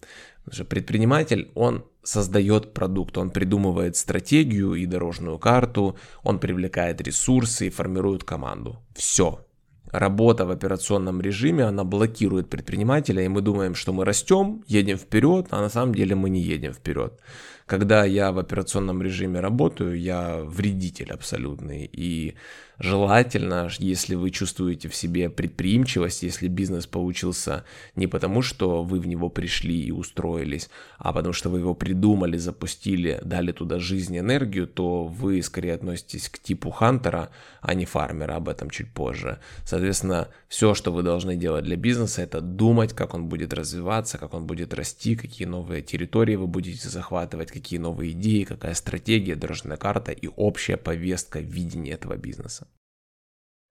Потому 0.43 0.55
что 0.55 0.65
предприниматель, 0.65 1.51
он 1.55 1.85
создает 2.03 2.73
продукт, 2.73 3.17
он 3.17 3.29
придумывает 3.31 3.95
стратегию 3.95 4.73
и 4.73 4.85
дорожную 4.85 5.39
карту, 5.39 5.97
он 6.23 6.39
привлекает 6.39 7.01
ресурсы 7.01 7.67
и 7.67 7.71
формирует 7.71 8.23
команду. 8.23 8.83
Все, 8.95 9.44
работа 9.91 10.45
в 10.45 10.51
операционном 10.51 11.21
режиме, 11.21 11.63
она 11.63 11.83
блокирует 11.83 12.49
предпринимателя, 12.49 13.23
и 13.23 13.27
мы 13.27 13.41
думаем, 13.41 13.75
что 13.75 13.93
мы 13.93 14.05
растем, 14.05 14.63
едем 14.67 14.97
вперед, 14.97 15.47
а 15.51 15.61
на 15.61 15.69
самом 15.69 15.93
деле 15.95 16.15
мы 16.15 16.29
не 16.29 16.41
едем 16.41 16.73
вперед. 16.73 17.19
Когда 17.65 18.05
я 18.05 18.31
в 18.31 18.37
операционном 18.37 19.01
режиме 19.01 19.39
работаю, 19.39 19.99
я 19.99 20.37
вредитель 20.43 21.11
абсолютный. 21.11 21.89
И 21.91 22.35
желательно, 22.79 23.69
если 23.79 24.15
вы 24.15 24.31
чувствуете 24.31 24.89
в 24.89 24.95
себе 24.95 25.29
предприимчивость, 25.29 26.23
если 26.23 26.47
бизнес 26.47 26.87
получился 26.87 27.63
не 27.95 28.07
потому, 28.07 28.41
что 28.41 28.83
вы 28.83 28.99
в 28.99 29.07
него 29.07 29.29
пришли 29.29 29.79
и 29.79 29.91
устроились, 29.91 30.69
а 30.97 31.13
потому 31.13 31.33
что 31.33 31.49
вы 31.49 31.59
его 31.59 31.73
придумали, 31.73 32.37
запустили, 32.37 33.19
дали 33.23 33.51
туда 33.51 33.79
жизнь 33.79 34.17
энергию, 34.17 34.67
то 34.67 35.05
вы 35.05 35.41
скорее 35.41 35.73
относитесь 35.73 36.29
к 36.29 36.39
типу 36.39 36.71
хантера, 36.71 37.29
а 37.61 37.73
не 37.73 37.85
фармера, 37.85 38.35
об 38.35 38.49
этом 38.49 38.69
чуть 38.69 38.91
позже. 38.91 39.39
Соответственно, 39.63 40.29
все, 40.47 40.73
что 40.73 40.91
вы 40.91 41.03
должны 41.03 41.35
делать 41.35 41.65
для 41.65 41.75
бизнеса, 41.75 42.21
это 42.21 42.41
думать, 42.41 42.93
как 42.93 43.13
он 43.13 43.27
будет 43.27 43.53
развиваться, 43.53 44.17
как 44.17 44.33
он 44.33 44.45
будет 44.45 44.73
расти, 44.73 45.15
какие 45.15 45.47
новые 45.47 45.81
территории 45.81 46.35
вы 46.35 46.47
будете 46.47 46.89
захватывать, 46.89 47.51
какие 47.51 47.79
новые 47.79 48.11
идеи, 48.11 48.43
какая 48.43 48.73
стратегия, 48.73 49.35
дорожная 49.35 49.77
карта 49.77 50.11
и 50.11 50.29
общая 50.35 50.77
повестка 50.77 51.39
видения 51.39 51.91
этого 51.93 52.15
бизнеса. 52.15 52.64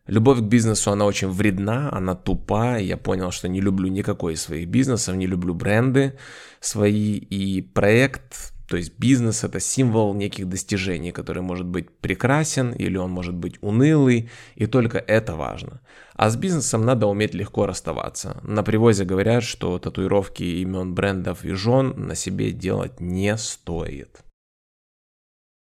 Любовь 0.06 0.40
к 0.40 0.42
бизнесу, 0.42 0.92
она 0.92 1.06
очень 1.06 1.30
вредна, 1.30 1.88
она 1.90 2.14
тупа. 2.14 2.76
Я 2.76 2.98
понял, 2.98 3.30
что 3.30 3.48
не 3.48 3.62
люблю 3.62 3.88
никакой 3.88 4.34
из 4.34 4.42
своих 4.42 4.68
бизнесов, 4.68 5.16
не 5.16 5.26
люблю 5.26 5.54
бренды 5.54 6.18
свои. 6.60 7.16
И 7.16 7.62
проект, 7.62 8.52
то 8.68 8.76
есть 8.76 8.98
бизнес, 8.98 9.44
это 9.44 9.60
символ 9.60 10.12
неких 10.12 10.46
достижений, 10.46 11.10
который 11.10 11.40
может 11.40 11.66
быть 11.66 11.90
прекрасен 11.90 12.72
или 12.72 12.98
он 12.98 13.12
может 13.12 13.34
быть 13.34 13.56
унылый, 13.62 14.28
и 14.56 14.66
только 14.66 14.98
это 14.98 15.36
важно. 15.36 15.80
А 16.14 16.28
с 16.28 16.36
бизнесом 16.36 16.84
надо 16.84 17.06
уметь 17.06 17.32
легко 17.32 17.64
расставаться. 17.64 18.40
На 18.42 18.62
привозе 18.62 19.06
говорят, 19.06 19.42
что 19.42 19.78
татуировки 19.78 20.42
имен 20.42 20.94
брендов 20.94 21.46
и 21.46 21.52
жен 21.52 21.94
на 21.96 22.14
себе 22.14 22.52
делать 22.52 23.00
не 23.00 23.38
стоит. 23.38 24.23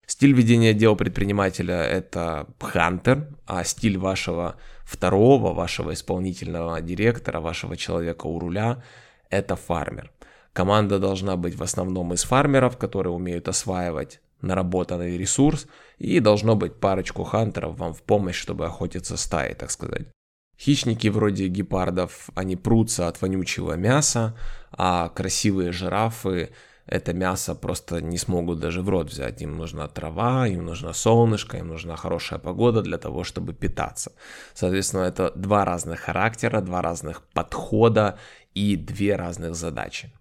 Стиль 0.05 0.33
ведения 0.33 0.73
дел 0.73 0.95
предпринимателя– 0.95 1.81
это 1.83 2.47
хантер, 2.59 3.29
а 3.45 3.63
стиль 3.63 3.97
вашего 3.97 4.55
второго, 4.83 5.53
вашего 5.53 5.93
исполнительного 5.93 6.81
директора, 6.81 7.39
вашего 7.39 7.77
человека 7.77 8.27
у 8.27 8.37
руля– 8.37 8.83
это 9.29 9.55
фармер. 9.55 10.11
Команда 10.51 10.99
должна 10.99 11.35
быть 11.37 11.55
в 11.55 11.63
основном 11.63 12.13
из 12.13 12.23
фармеров, 12.23 12.77
которые 12.77 13.13
умеют 13.13 13.47
осваивать 13.47 14.19
наработанный 14.41 15.17
ресурс, 15.17 15.67
и 15.97 16.19
должно 16.19 16.55
быть 16.55 16.79
парочку 16.79 17.23
хантеров 17.23 17.77
вам 17.77 17.93
в 17.93 18.03
помощь, 18.03 18.35
чтобы 18.35 18.65
охотиться 18.65 19.15
стаей, 19.15 19.55
так 19.55 19.71
сказать. 19.71 20.07
Хищники 20.59 21.07
вроде 21.07 21.47
гепардов, 21.47 22.29
они 22.35 22.55
прутся 22.55 23.07
от 23.07 23.21
вонючего 23.21 23.73
мяса, 23.73 24.37
а 24.71 25.09
красивые 25.09 25.71
жирафы 25.71 26.51
это 26.85 27.13
мясо 27.13 27.55
просто 27.55 28.01
не 28.01 28.17
смогут 28.17 28.59
даже 28.59 28.81
в 28.81 28.89
рот 28.89 29.09
взять. 29.09 29.41
Им 29.41 29.57
нужна 29.57 29.87
трава, 29.87 30.47
им 30.47 30.65
нужно 30.65 30.93
солнышко, 30.93 31.57
им 31.57 31.67
нужна 31.67 31.95
хорошая 31.95 32.39
погода 32.39 32.81
для 32.81 32.97
того, 32.97 33.23
чтобы 33.23 33.53
питаться. 33.53 34.11
Соответственно, 34.53 35.03
это 35.03 35.31
два 35.35 35.65
разных 35.65 36.01
характера, 36.01 36.61
два 36.61 36.81
разных 36.81 37.21
подхода 37.33 38.17
и 38.53 38.75
две 38.75 39.15
разных 39.15 39.55
задачи. 39.55 40.11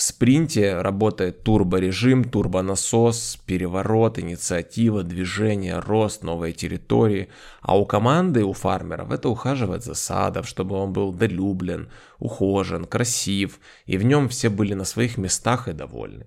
В 0.00 0.02
спринте 0.02 0.80
работает 0.80 1.42
турборежим, 1.42 2.24
турбонасос, 2.24 3.38
переворот, 3.44 4.18
инициатива, 4.18 5.02
движение, 5.02 5.78
рост, 5.78 6.22
новые 6.22 6.54
территории. 6.54 7.28
А 7.60 7.78
у 7.78 7.84
команды, 7.84 8.42
у 8.42 8.54
фармеров 8.54 9.12
это 9.12 9.28
ухаживать 9.28 9.84
за 9.84 9.92
садом, 9.92 10.44
чтобы 10.44 10.74
он 10.76 10.94
был 10.94 11.12
долюблен, 11.12 11.90
ухожен, 12.18 12.86
красив, 12.86 13.60
и 13.84 13.98
в 13.98 14.02
нем 14.02 14.30
все 14.30 14.48
были 14.48 14.72
на 14.72 14.86
своих 14.86 15.18
местах 15.18 15.68
и 15.68 15.74
довольны. 15.74 16.24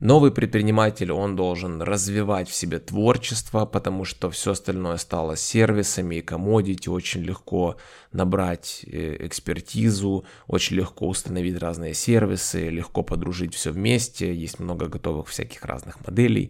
Новый 0.00 0.32
предприниматель, 0.32 1.12
он 1.12 1.36
должен 1.36 1.82
развивать 1.82 2.48
в 2.48 2.54
себе 2.54 2.78
творчество, 2.78 3.66
потому 3.66 4.06
что 4.06 4.30
все 4.30 4.52
остальное 4.52 4.96
стало 4.96 5.36
сервисами 5.36 6.16
и 6.16 6.22
комодити, 6.22 6.88
очень 6.88 7.20
легко 7.20 7.76
набрать 8.10 8.80
э, 8.86 9.26
экспертизу, 9.26 10.24
очень 10.46 10.76
легко 10.76 11.06
установить 11.06 11.58
разные 11.58 11.92
сервисы, 11.92 12.70
легко 12.70 13.02
подружить 13.02 13.54
все 13.54 13.72
вместе, 13.72 14.34
есть 14.34 14.58
много 14.58 14.88
готовых 14.88 15.28
всяких 15.28 15.62
разных 15.66 16.04
моделей. 16.06 16.48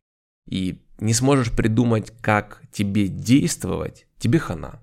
И 0.48 0.78
не 1.00 1.12
сможешь 1.12 1.50
придумать, 1.50 2.12
как 2.20 2.62
тебе 2.70 3.08
действовать, 3.08 4.06
тебе 4.18 4.38
хана. 4.38 4.80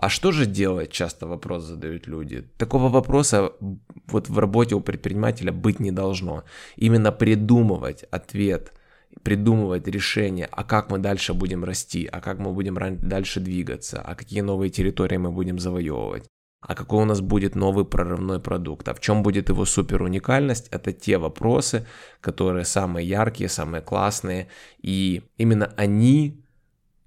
А 0.00 0.08
что 0.08 0.30
же 0.30 0.46
делать, 0.46 0.92
часто 0.92 1.26
вопрос 1.26 1.64
задают 1.64 2.06
люди. 2.06 2.42
Такого 2.56 2.88
вопроса 2.88 3.52
вот 4.06 4.28
в 4.28 4.38
работе 4.38 4.76
у 4.76 4.80
предпринимателя 4.80 5.50
быть 5.50 5.80
не 5.80 5.90
должно. 5.90 6.44
Именно 6.76 7.10
придумывать 7.10 8.04
ответ, 8.12 8.72
придумывать 9.24 9.88
решение, 9.88 10.48
а 10.52 10.62
как 10.62 10.92
мы 10.92 10.98
дальше 10.98 11.34
будем 11.34 11.64
расти, 11.64 12.06
а 12.06 12.20
как 12.20 12.38
мы 12.38 12.52
будем 12.52 12.78
дальше 13.08 13.40
двигаться, 13.40 14.00
а 14.00 14.14
какие 14.14 14.40
новые 14.42 14.70
территории 14.70 15.16
мы 15.16 15.32
будем 15.32 15.58
завоевывать. 15.58 16.28
А 16.60 16.76
какой 16.76 17.02
у 17.02 17.04
нас 17.04 17.20
будет 17.20 17.56
новый 17.56 17.84
прорывной 17.84 18.38
продукт? 18.38 18.88
А 18.88 18.94
в 18.94 19.00
чем 19.00 19.24
будет 19.24 19.48
его 19.48 19.64
супер 19.64 20.02
уникальность? 20.02 20.68
Это 20.70 20.92
те 20.92 21.18
вопросы, 21.18 21.86
которые 22.20 22.64
самые 22.64 23.08
яркие, 23.08 23.48
самые 23.48 23.82
классные. 23.82 24.46
И 24.80 25.22
именно 25.38 25.72
они 25.76 26.44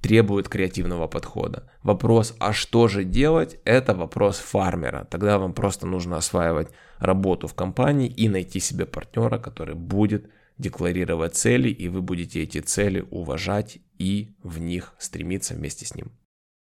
требует 0.01 0.49
креативного 0.49 1.07
подхода. 1.07 1.69
Вопрос, 1.83 2.35
а 2.39 2.53
что 2.53 2.87
же 2.87 3.03
делать, 3.03 3.59
это 3.65 3.93
вопрос 3.93 4.39
фармера. 4.39 5.07
Тогда 5.09 5.37
вам 5.37 5.53
просто 5.53 5.87
нужно 5.87 6.17
осваивать 6.17 6.69
работу 6.99 7.47
в 7.47 7.53
компании 7.53 8.07
и 8.07 8.27
найти 8.27 8.59
себе 8.59 8.85
партнера, 8.85 9.37
который 9.37 9.75
будет 9.75 10.29
декларировать 10.57 11.35
цели, 11.35 11.69
и 11.69 11.87
вы 11.87 12.01
будете 12.01 12.41
эти 12.41 12.59
цели 12.59 13.05
уважать 13.09 13.79
и 13.97 14.35
в 14.43 14.59
них 14.59 14.93
стремиться 14.97 15.53
вместе 15.53 15.85
с 15.85 15.95
ним. 15.95 16.11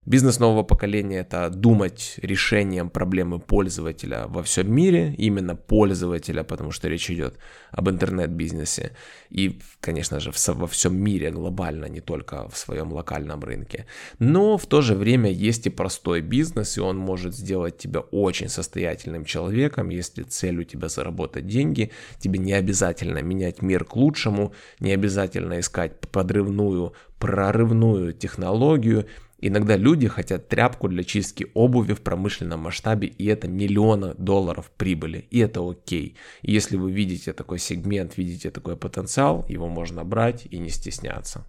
Бизнес 0.05 0.37
нового 0.37 0.63
поколения– 0.63 1.19
это 1.19 1.49
думать 1.49 2.15
решением 2.21 2.89
проблемы 2.89 3.39
пользователя 3.39 4.25
во 4.27 4.43
всем 4.43 4.69
мире, 4.69 5.15
именно 5.17 5.55
пользователя, 5.55 6.43
потому 6.43 6.71
что 6.71 6.89
речь 6.89 7.09
идет 7.09 7.37
об 7.71 7.89
интернет-бизнесе. 7.89 8.91
И, 9.29 9.61
конечно 9.79 10.19
же, 10.19 10.33
во 10.47 10.67
всем 10.67 10.97
мире 10.97 11.31
глобально, 11.31 11.85
не 11.85 12.01
только 12.01 12.49
в 12.49 12.57
своем 12.57 12.91
локальном 12.91 13.41
рынке. 13.45 13.85
Но 14.19 14.57
в 14.57 14.65
то 14.65 14.81
же 14.81 14.95
время 14.95 15.31
есть 15.31 15.67
и 15.67 15.69
простой 15.69 16.19
бизнес, 16.19 16.77
и 16.77 16.81
он 16.81 16.97
может 16.97 17.33
сделать 17.33 17.77
тебя 17.77 18.01
очень 18.01 18.49
состоятельным 18.49 19.23
человеком, 19.23 19.87
если 19.87 20.23
цель 20.23 20.59
у 20.59 20.63
тебя 20.65 20.89
заработать 20.89 21.47
деньги. 21.47 21.91
Тебе 22.19 22.39
не 22.39 22.51
обязательно 22.51 23.19
менять 23.19 23.61
мир 23.61 23.85
к 23.85 23.95
лучшему, 23.95 24.53
не 24.81 24.91
обязательно 24.91 25.61
искать 25.61 25.97
подрывную, 26.11 26.91
прорывную 27.19 28.11
технологию– 28.11 29.05
Иногда 29.45 29.75
люди 29.75 30.07
хотят 30.07 30.47
тряпку 30.47 30.87
для 30.87 31.03
чистки 31.03 31.47
обуви 31.53 31.91
в 31.91 32.01
промышленном 32.01 32.61
масштабе, 32.61 33.09
и 33.09 33.25
это 33.25 33.49
миллионы 33.49 34.13
долларов 34.17 34.71
прибыли, 34.77 35.27
и 35.31 35.39
это 35.39 35.69
окей. 35.69 36.15
И 36.43 36.53
если 36.53 36.77
вы 36.77 36.93
видите 36.93 37.33
такой 37.33 37.59
сегмент, 37.59 38.15
видите 38.15 38.51
такой 38.51 38.77
потенциал, 38.77 39.45
его 39.49 39.67
можно 39.67 40.05
брать 40.05 40.47
и 40.49 40.57
не 40.59 40.69
стесняться. 40.69 41.45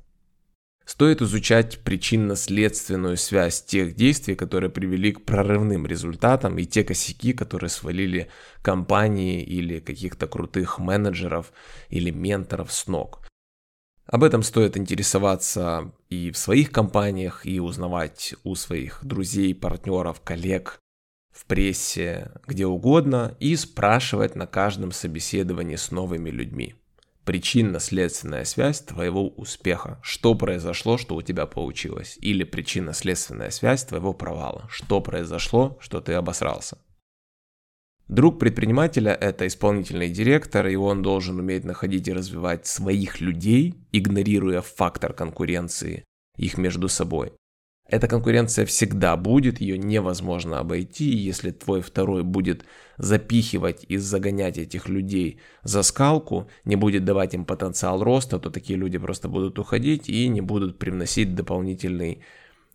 Стоит 0.84 1.22
изучать 1.22 1.78
причинно-следственную 1.84 3.16
связь 3.16 3.62
тех 3.62 3.94
действий, 3.94 4.34
которые 4.34 4.70
привели 4.70 5.12
к 5.12 5.24
прорывным 5.24 5.86
результатам, 5.86 6.58
и 6.58 6.64
те 6.64 6.82
косяки, 6.82 7.32
которые 7.32 7.70
свалили 7.70 8.28
компании 8.60 9.40
или 9.40 9.78
каких-то 9.78 10.26
крутых 10.26 10.80
менеджеров 10.80 11.52
или 11.90 12.10
менторов 12.10 12.72
с 12.72 12.88
ног. 12.88 13.23
Об 14.06 14.22
этом 14.22 14.42
стоит 14.42 14.76
интересоваться 14.76 15.92
и 16.10 16.30
в 16.30 16.36
своих 16.36 16.70
компаниях, 16.70 17.46
и 17.46 17.58
узнавать 17.58 18.34
у 18.44 18.54
своих 18.54 19.00
друзей, 19.02 19.54
партнеров, 19.54 20.20
коллег, 20.20 20.78
в 21.32 21.46
прессе, 21.46 22.30
где 22.46 22.66
угодно, 22.66 23.36
и 23.40 23.56
спрашивать 23.56 24.36
на 24.36 24.46
каждом 24.46 24.92
собеседовании 24.92 25.76
с 25.76 25.90
новыми 25.90 26.30
людьми. 26.30 26.74
Причинно-следственная 27.24 28.44
связь 28.44 28.80
твоего 28.80 29.28
успеха. 29.28 29.98
Что 30.02 30.34
произошло, 30.34 30.98
что 30.98 31.16
у 31.16 31.22
тебя 31.22 31.46
получилось? 31.46 32.18
Или 32.20 32.44
причинно-следственная 32.44 33.50
связь 33.50 33.84
твоего 33.84 34.12
провала. 34.12 34.66
Что 34.68 35.00
произошло, 35.00 35.78
что 35.80 36.02
ты 36.02 36.12
обосрался? 36.12 36.76
Друг 38.08 38.38
предпринимателя– 38.38 39.12
это 39.20 39.46
исполнительный 39.46 40.10
директор, 40.10 40.66
и 40.66 40.76
он 40.76 41.02
должен 41.02 41.38
уметь 41.38 41.64
находить 41.64 42.06
и 42.06 42.12
развивать 42.12 42.66
своих 42.66 43.20
людей, 43.20 43.74
игнорируя 43.92 44.60
фактор 44.60 45.14
конкуренции 45.14 46.04
их 46.36 46.58
между 46.58 46.88
собой. 46.88 47.32
Эта 47.86 48.08
конкуренция 48.08 48.64
всегда 48.64 49.16
будет, 49.16 49.60
ее 49.60 49.78
невозможно 49.78 50.58
обойти, 50.58 51.10
и 51.10 51.16
если 51.16 51.50
твой 51.50 51.80
второй 51.82 52.22
будет 52.22 52.64
запихивать 52.96 53.84
и 53.88 53.98
загонять 53.98 54.56
этих 54.56 54.88
людей 54.88 55.40
за 55.62 55.82
скалку, 55.82 56.48
не 56.64 56.76
будет 56.76 57.04
давать 57.04 57.34
им 57.34 57.44
потенциал 57.44 58.02
роста, 58.02 58.38
то 58.38 58.50
такие 58.50 58.78
люди 58.78 58.96
просто 58.96 59.28
будут 59.28 59.58
уходить 59.58 60.08
и 60.08 60.28
не 60.28 60.40
будут 60.40 60.78
привносить 60.78 61.34
дополнительный 61.34 62.22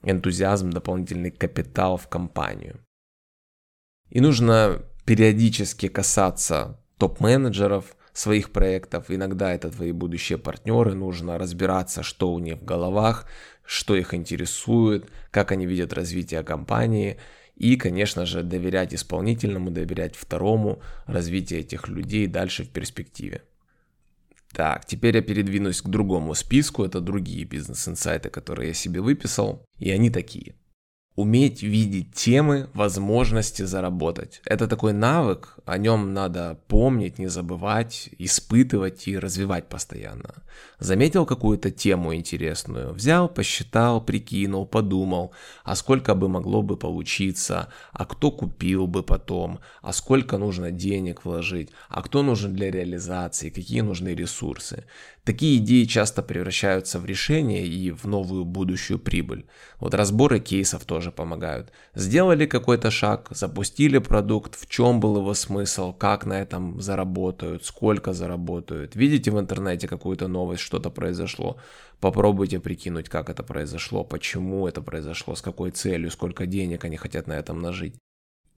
энтузиазм, 0.04 0.70
дополнительный 0.70 1.32
капитал 1.32 1.98
в 1.98 2.08
компанию. 2.08 2.80
И 4.12 4.22
нужно 4.22 4.84
периодически 5.10 5.88
касаться 5.88 6.80
топ-менеджеров, 7.00 7.96
своих 8.14 8.52
проектов, 8.52 9.06
иногда 9.10 9.52
это 9.56 9.72
твои 9.72 9.92
будущие 9.92 10.38
партнеры, 10.38 10.94
нужно 10.94 11.40
разбираться, 11.40 12.04
что 12.04 12.32
у 12.32 12.38
них 12.38 12.58
в 12.58 12.64
головах, 12.64 13.26
что 13.66 13.96
их 13.96 14.14
интересует, 14.14 15.10
как 15.32 15.52
они 15.52 15.66
видят 15.66 15.94
развитие 15.94 16.44
компании, 16.44 17.18
и, 17.56 17.76
конечно 17.76 18.28
же, 18.28 18.44
доверять 18.44 18.94
исполнительному, 18.94 19.72
доверять 19.72 20.16
второму 20.16 20.80
развитие 21.08 21.62
этих 21.62 21.88
людей 21.88 22.28
дальше 22.28 22.64
в 22.64 22.70
перспективе. 22.70 23.42
Так, 24.54 24.86
теперь 24.86 25.16
я 25.16 25.24
передвинусь 25.24 25.82
к 25.82 25.90
другому 25.90 26.36
списку, 26.36 26.84
это 26.84 27.02
другие 27.02 27.46
бизнес-инсайты, 27.46 28.30
которые 28.30 28.68
я 28.68 28.74
себе 28.76 29.02
выписал, 29.02 29.66
и 29.80 29.90
они 29.90 30.12
такие 30.12 30.54
уметь 31.20 31.64
видеть 31.64 32.14
темы, 32.14 32.70
возможности 32.74 33.64
заработать. 33.64 34.42
Это 34.46 34.68
такой 34.68 34.94
навык, 34.94 35.58
о 35.66 35.78
нем 35.78 36.14
надо 36.14 36.58
помнить, 36.70 37.20
не 37.20 37.28
забывать, 37.28 38.10
испытывать 38.20 39.08
и 39.10 39.20
развивать 39.20 39.68
постоянно. 39.68 40.44
Заметил 40.80 41.26
какую-то 41.26 41.72
тему 41.72 42.16
интересную, 42.16 42.94
взял, 42.94 43.28
посчитал, 43.28 44.00
прикинул, 44.06 44.66
подумал, 44.66 45.34
а 45.66 45.76
сколько 45.76 46.16
бы 46.16 46.30
могло 46.30 46.62
бы 46.62 46.78
получиться, 46.78 47.68
а 47.92 48.06
кто 48.06 48.32
купил 48.32 48.88
бы 48.88 49.04
потом, 49.04 49.60
а 49.82 49.92
сколько 49.92 50.38
нужно 50.38 50.72
денег 50.72 51.26
вложить, 51.26 51.70
а 51.90 52.02
кто 52.02 52.24
нужен 52.24 52.54
для 52.54 52.72
реализации, 52.72 53.50
какие 53.50 53.82
нужны 53.82 54.16
ресурсы. 54.16 54.86
Такие 55.24 55.58
идеи 55.58 55.84
часто 55.84 56.24
превращаются 56.24 57.00
в 57.00 57.06
решение 57.06 57.68
и 57.68 57.92
в 57.92 58.06
новую 58.06 58.46
будущую 58.46 59.00
прибыль. 59.00 59.46
Вот 59.80 59.94
разборы 59.94 60.40
кейсов 60.40 60.86
тоже 60.86 61.12
помогают. 61.12 61.72
Сделали 61.94 62.46
какой-то 62.46 62.90
шаг, 62.90 63.28
запустили 63.32 64.00
продукт, 64.00 64.56
в 64.56 64.68
чем 64.68 65.00
был 65.00 65.18
его 65.18 65.34
смысл, 65.34 65.94
как 65.94 66.26
на 66.26 66.42
этом 66.42 66.82
заработают, 66.82 67.66
сколько 67.66 68.14
заработают. 68.14 68.96
Видите 68.96 69.32
в 69.32 69.40
интернете 69.40 69.88
какую-то 69.88 70.28
новость, 70.28 70.62
что-то 70.62 70.90
произошло. 70.90 71.58
Попробуйте 72.00 72.60
прикинуть, 72.60 73.10
как 73.10 73.30
это 73.30 73.44
произошло, 73.44 74.04
почему 74.04 74.68
это 74.68 74.82
произошло, 74.82 75.36
с 75.36 75.42
какой 75.42 75.72
целью, 75.72 76.12
сколько 76.12 76.46
денег 76.46 76.86
они 76.86 76.98
хотят 76.98 77.28
на 77.28 77.34
этом 77.34 77.62
нажить. 77.62 77.96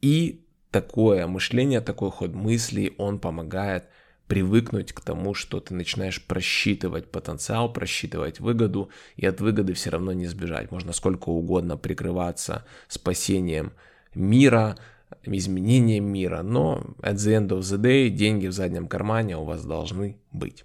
И 0.01 0.45
такое 0.71 1.27
мышление, 1.27 1.81
такой 1.81 2.11
ход 2.11 2.35
мыслей, 2.35 2.95
он 2.99 3.19
помогает 3.19 3.89
привыкнуть 4.33 4.95
к 4.95 5.03
тому, 5.03 5.35
что 5.35 5.61
ты 5.61 5.75
начинаешь 5.75 6.25
просчитывать 6.25 7.11
потенциал, 7.11 7.71
просчитывать 7.71 8.41
выгоду, 8.41 8.89
и 9.17 9.27
от 9.27 9.43
выгоды 9.43 9.75
все 9.75 9.91
равно 9.91 10.15
не 10.15 10.25
сбежать. 10.25 10.71
Можно 10.71 10.95
сколько 10.95 11.29
угодно 11.29 11.77
прикрываться 11.77 12.65
спасением 12.89 13.75
мира, 14.15 14.79
изменением 15.25 16.07
мира, 16.07 16.41
но 16.41 16.83
at 17.01 17.17
the 17.17 17.43
end 17.43 17.49
of 17.49 17.59
the 17.59 17.77
day 17.77 18.09
деньги 18.09 18.47
в 18.47 18.53
заднем 18.53 18.89
кармане 18.89 19.37
у 19.37 19.45
вас 19.45 19.67
должны 19.67 20.17
быть. 20.31 20.65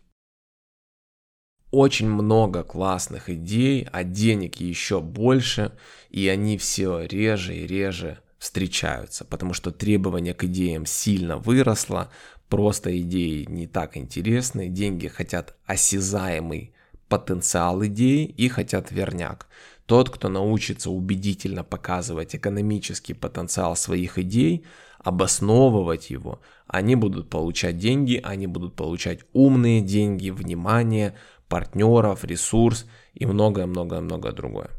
Очень 1.69 2.07
много 2.07 2.63
классных 2.63 3.29
идей, 3.29 3.85
а 3.91 4.05
денег 4.05 4.61
еще 4.61 5.01
больше, 5.01 5.73
и 6.09 6.25
они 6.29 6.57
все 6.57 7.01
реже 7.01 7.57
и 7.57 7.67
реже 7.67 8.19
встречаются, 8.39 9.25
потому 9.25 9.53
что 9.53 9.71
требование 9.71 10.33
к 10.33 10.43
идеям 10.45 10.85
сильно 10.85 11.37
выросло, 11.37 12.09
просто 12.49 12.97
идеи 13.01 13.45
не 13.49 13.67
так 13.67 13.97
интересны, 13.97 14.69
деньги 14.69 15.07
хотят 15.07 15.55
осязаемый 15.65 16.73
потенциал 17.09 17.85
идеи 17.85 18.25
и 18.25 18.47
хотят 18.49 18.91
верняк. 18.91 19.47
Тот, 19.85 20.09
кто 20.09 20.27
научится 20.27 20.91
убедительно 20.91 21.63
показывать 21.63 22.35
экономический 22.35 23.13
потенциал 23.13 23.75
своих 23.75 24.17
идей, 24.17 24.65
обосновывать 24.99 26.09
его, 26.09 26.41
они 26.67 26.95
будут 26.95 27.29
получать 27.29 27.77
деньги, 27.77 28.19
они 28.21 28.47
будут 28.47 28.75
получать 28.75 29.19
умные 29.31 29.81
деньги, 29.81 30.29
внимание, 30.29 31.15
партнеров, 31.47 32.25
ресурс 32.25 32.85
и 33.13 33.25
многое-многое-многое 33.25 34.33
другое. 34.33 34.69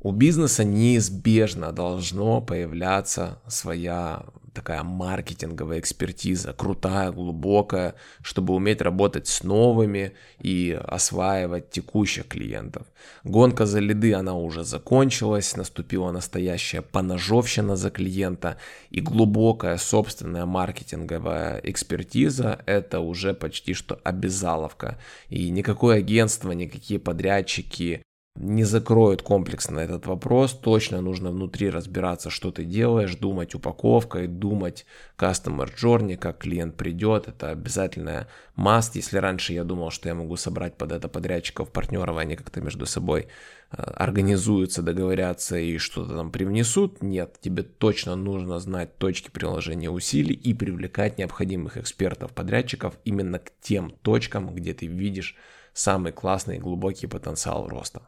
У 0.00 0.12
бизнеса 0.12 0.62
неизбежно 0.62 1.72
должно 1.72 2.40
появляться 2.40 3.40
своя 3.48 4.24
такая 4.54 4.82
маркетинговая 4.82 5.78
экспертиза, 5.78 6.52
крутая, 6.52 7.12
глубокая, 7.12 7.94
чтобы 8.22 8.54
уметь 8.54 8.80
работать 8.80 9.28
с 9.28 9.44
новыми 9.44 10.12
и 10.40 10.78
осваивать 10.84 11.70
текущих 11.70 12.26
клиентов. 12.26 12.86
Гонка 13.24 13.66
за 13.66 13.78
лиды, 13.78 14.14
она 14.14 14.34
уже 14.34 14.64
закончилась, 14.64 15.56
наступила 15.56 16.10
настоящая 16.10 16.82
поножовщина 16.82 17.76
за 17.76 17.90
клиента, 17.90 18.56
и 18.90 19.00
глубокая 19.00 19.76
собственная 19.78 20.46
маркетинговая 20.46 21.60
экспертиза– 21.62 22.60
это 22.66 23.00
уже 23.00 23.34
почти 23.34 23.74
что 23.74 24.00
обязаловка. 24.04 24.98
И 25.28 25.50
никакое 25.50 25.98
агентство, 25.98 26.50
никакие 26.52 26.98
подрядчики, 26.98 28.02
не 28.40 28.62
закроют 28.62 29.22
комплексно 29.22 29.80
этот 29.80 30.06
вопрос. 30.06 30.52
Точно 30.52 31.00
нужно 31.00 31.30
внутри 31.30 31.70
разбираться, 31.70 32.30
что 32.30 32.52
ты 32.52 32.64
делаешь, 32.64 33.16
думать 33.16 33.54
упаковкой, 33.54 34.28
думать 34.28 34.86
customer 35.18 35.68
journey, 35.74 36.16
как 36.16 36.38
клиент 36.38 36.76
придет. 36.76 37.26
Это 37.26 37.50
обязательная 37.50 38.28
must. 38.56 38.92
Если 38.94 39.18
раньше 39.18 39.54
я 39.54 39.64
думал, 39.64 39.90
что 39.90 40.08
я 40.08 40.14
могу 40.14 40.36
собрать 40.36 40.76
под 40.76 40.92
это 40.92 41.08
подрядчиков, 41.08 41.72
партнеров, 41.72 42.16
они 42.16 42.36
как-то 42.36 42.60
между 42.60 42.86
собой 42.86 43.26
э, 43.72 43.82
организуются, 43.82 44.82
договорятся 44.82 45.58
и 45.58 45.76
что-то 45.78 46.14
там 46.14 46.30
привнесут. 46.30 47.02
Нет, 47.02 47.38
тебе 47.40 47.64
точно 47.64 48.14
нужно 48.14 48.60
знать 48.60 48.98
точки 48.98 49.30
приложения 49.30 49.90
усилий 49.90 50.34
и 50.34 50.54
привлекать 50.54 51.18
необходимых 51.18 51.76
экспертов, 51.76 52.32
подрядчиков 52.32 52.94
именно 53.04 53.40
к 53.40 53.50
тем 53.60 53.90
точкам, 53.90 54.54
где 54.54 54.74
ты 54.74 54.86
видишь 54.86 55.34
самый 55.72 56.12
классный 56.12 56.58
и 56.58 56.60
глубокий 56.60 57.08
потенциал 57.08 57.66
роста. 57.66 58.02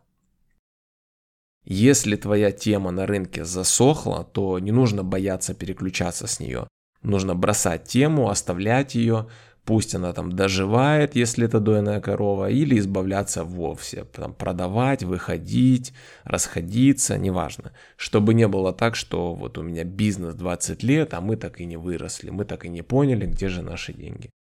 Если 1.64 2.16
твоя 2.16 2.52
тема 2.52 2.90
на 2.90 3.06
рынке 3.06 3.44
засохла, 3.44 4.24
то 4.24 4.58
не 4.58 4.72
нужно 4.72 5.04
бояться 5.04 5.54
переключаться 5.54 6.26
с 6.26 6.40
нее. 6.40 6.66
Нужно 7.02 7.34
бросать 7.34 7.84
тему, 7.84 8.28
оставлять 8.28 8.94
ее, 8.94 9.28
пусть 9.64 9.94
она 9.94 10.12
там 10.12 10.32
доживает, 10.32 11.14
если 11.14 11.46
это 11.46 11.60
дойная 11.60 12.00
корова, 12.00 12.50
или 12.50 12.78
избавляться 12.78 13.44
вовсе, 13.44 14.04
там, 14.04 14.34
продавать, 14.34 15.02
выходить, 15.02 15.92
расходиться, 16.24 17.16
неважно. 17.18 17.72
Чтобы 17.96 18.34
не 18.34 18.48
было 18.48 18.72
так, 18.72 18.96
что 18.96 19.34
вот 19.34 19.58
у 19.58 19.62
меня 19.62 19.84
бизнес 19.84 20.34
20 20.34 20.82
лет, 20.82 21.14
а 21.14 21.20
мы 21.20 21.36
так 21.36 21.60
и 21.60 21.66
не 21.66 21.76
выросли, 21.76 22.30
мы 22.30 22.44
так 22.44 22.64
и 22.64 22.68
не 22.68 22.82
поняли, 22.82 23.26
где 23.26 23.48
же 23.48 23.62
наши 23.62 23.92
деньги. 23.92 24.30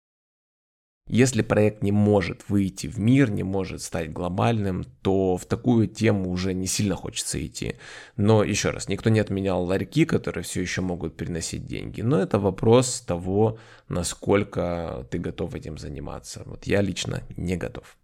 Если 1.12 1.42
проект 1.42 1.82
не 1.82 1.90
может 1.90 2.48
выйти 2.48 2.86
в 2.86 3.00
мир, 3.00 3.32
не 3.32 3.42
может 3.42 3.82
стать 3.82 4.12
глобальным, 4.12 4.84
то 5.02 5.36
в 5.36 5.44
такую 5.44 5.88
тему 5.88 6.30
уже 6.30 6.54
не 6.54 6.68
сильно 6.68 6.94
хочется 6.94 7.44
идти. 7.44 7.74
Но 8.16 8.44
еще 8.44 8.70
раз, 8.70 8.88
никто 8.88 9.10
не 9.10 9.18
отменял 9.18 9.64
ларьки, 9.64 10.04
которые 10.04 10.44
все 10.44 10.60
еще 10.60 10.82
могут 10.82 11.16
приносить 11.16 11.66
деньги. 11.66 12.00
Но 12.00 12.20
это 12.20 12.38
вопрос 12.38 13.00
того, 13.00 13.58
насколько 13.88 15.04
ты 15.10 15.18
готов 15.18 15.56
этим 15.56 15.78
заниматься. 15.78 16.44
Вот 16.46 16.68
я 16.68 16.80
лично 16.80 17.24
не 17.36 17.56
готов. 17.56 17.96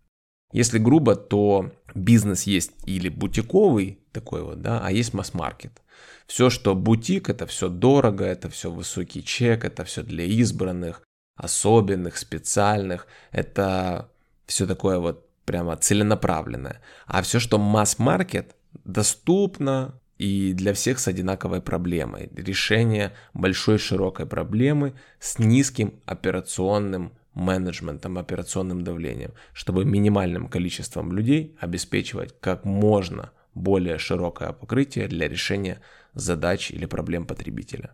Если 0.53 0.79
грубо, 0.79 1.15
то 1.15 1.71
бизнес 1.95 2.43
есть 2.43 2.73
или 2.87 3.09
бутиковый 3.09 4.01
такой 4.11 4.43
вот, 4.43 4.63
да, 4.63 4.81
а 4.85 4.91
есть 4.91 5.15
масс-маркет. 5.15 5.81
Все, 6.27 6.51
что 6.51 6.75
бутик, 6.75 7.31
это 7.31 7.47
все 7.47 7.69
дорого, 7.69 8.25
это 8.25 8.49
все 8.49 8.69
высокий 8.69 9.23
чек, 9.23 9.65
это 9.65 9.85
все 9.85 10.03
для 10.03 10.25
избранных, 10.25 11.06
особенных, 11.37 12.17
специальных. 12.17 13.07
Это 13.31 14.09
все 14.47 14.67
такое 14.67 14.99
вот 14.99 15.29
прямо 15.45 15.77
целенаправленное. 15.77 16.81
А 17.07 17.23
все, 17.23 17.39
что 17.39 17.59
масс-маркет, 17.59 18.57
доступно 18.85 19.95
и 20.19 20.53
для 20.55 20.73
всех 20.73 20.99
с 20.99 21.09
одинаковой 21.09 21.61
проблемой. 21.61 22.31
Решение 22.35 23.13
большой 23.35 23.79
широкой 23.79 24.27
проблемы 24.27 24.95
с 25.21 25.39
низким 25.39 25.95
операционным 26.07 27.13
менеджментом, 27.35 28.19
операционным 28.19 28.83
давлением, 28.83 29.33
чтобы 29.53 29.85
минимальным 29.85 30.49
количеством 30.49 31.13
людей 31.13 31.55
обеспечивать 31.61 32.35
как 32.41 32.65
можно 32.65 33.31
более 33.55 33.99
широкое 33.99 34.53
покрытие 34.53 35.07
для 35.07 35.29
решения 35.29 35.81
задач 36.15 36.71
или 36.71 36.87
проблем 36.87 37.27
потребителя. 37.27 37.93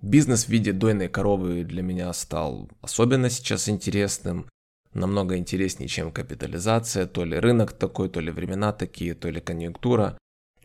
Бизнес 0.00 0.44
в 0.44 0.48
виде 0.48 0.72
дойной 0.72 1.08
коровы 1.08 1.64
для 1.64 1.82
меня 1.82 2.12
стал 2.12 2.70
особенно 2.82 3.30
сейчас 3.30 3.68
интересным, 3.68 4.48
намного 4.94 5.36
интереснее, 5.36 5.88
чем 5.88 6.12
капитализация, 6.12 7.06
то 7.06 7.24
ли 7.24 7.36
рынок 7.36 7.72
такой, 7.72 8.08
то 8.08 8.20
ли 8.20 8.30
времена 8.30 8.72
такие, 8.72 9.14
то 9.14 9.28
ли 9.28 9.40
конъюнктура 9.40 10.16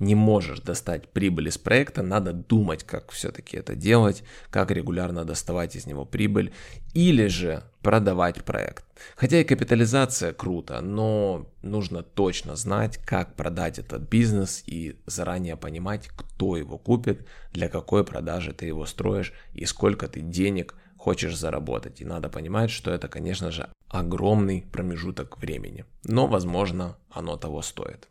не 0.04 0.16
можешь 0.16 0.60
достать 0.60 1.10
прибыль 1.10 1.48
из 1.48 1.58
проекта, 1.58 2.04
надо 2.04 2.34
думать, 2.34 2.84
как 2.84 3.12
все-таки 3.12 3.58
это 3.58 3.76
делать, 3.76 4.24
как 4.50 4.72
регулярно 4.72 5.26
доставать 5.26 5.76
из 5.76 5.86
него 5.86 6.06
прибыль, 6.06 6.54
или 6.94 7.28
же 7.28 7.64
продавать 7.82 8.44
проект. 8.44 8.86
Хотя 9.16 9.42
и 9.42 9.44
капитализация 9.44 10.34
круто, 10.34 10.80
но 10.82 11.50
нужно 11.62 12.04
точно 12.04 12.56
знать, 12.56 12.98
как 12.98 13.36
продать 13.36 13.80
этот 13.80 14.04
бизнес 14.04 14.64
и 14.66 14.98
заранее 15.06 15.58
понимать, 15.58 16.10
кто 16.16 16.56
его 16.56 16.78
купит, 16.78 17.28
для 17.52 17.70
какой 17.70 18.04
продажи 18.04 18.54
ты 18.54 18.68
его 18.68 18.86
строишь 18.86 19.34
и 19.54 19.66
сколько 19.66 20.08
ты 20.08 20.22
денег 20.22 20.76
хочешь 20.98 21.36
заработать. 21.36 22.00
И 22.02 22.06
надо 22.06 22.30
понимать, 22.30 22.70
что 22.70 22.92
это, 22.92 23.10
конечно 23.10 23.52
же, 23.52 23.68
огромный 23.90 24.66
промежуток 24.72 25.38
времени. 25.38 25.86
Но, 26.06 26.28
возможно, 26.28 26.96
оно 27.10 27.36
того 27.36 27.62
стоит. 27.62 28.08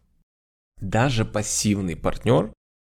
Даже 0.80 1.24
пассивный 1.24 1.96
партнер 1.96 2.52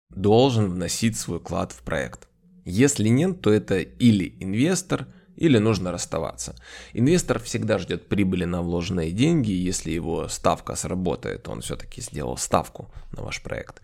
должен 0.10 0.70
вносить 0.70 1.18
свой 1.18 1.40
вклад 1.40 1.72
в 1.72 1.82
проект. 1.84 2.28
Если 2.64 3.10
нет, 3.10 3.42
то 3.42 3.52
это 3.52 3.80
или 3.80 4.36
инвестор, 4.40 5.08
или 5.36 5.58
нужно 5.58 5.92
расставаться. 5.92 6.56
Инвестор 6.94 7.40
всегда 7.40 7.78
ждет 7.78 8.08
прибыли 8.08 8.46
на 8.46 8.62
вложенные 8.62 9.12
деньги, 9.12 9.52
если 9.52 9.92
его 9.92 10.28
ставка 10.28 10.76
сработает, 10.76 11.48
он 11.48 11.62
все-таки 11.62 12.02
сделал 12.02 12.38
ставку 12.38 12.92
на 13.12 13.24
ваш 13.24 13.44
проект. 13.44 13.82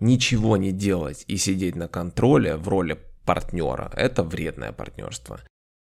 Ничего 0.00 0.56
не 0.56 0.72
делать 0.72 1.24
и 1.26 1.36
сидеть 1.36 1.76
на 1.76 1.88
контроле 1.88 2.56
в 2.56 2.68
роли 2.68 2.98
партнера– 3.24 3.92
это 3.96 4.22
вредное 4.22 4.72
партнерство. 4.72 5.40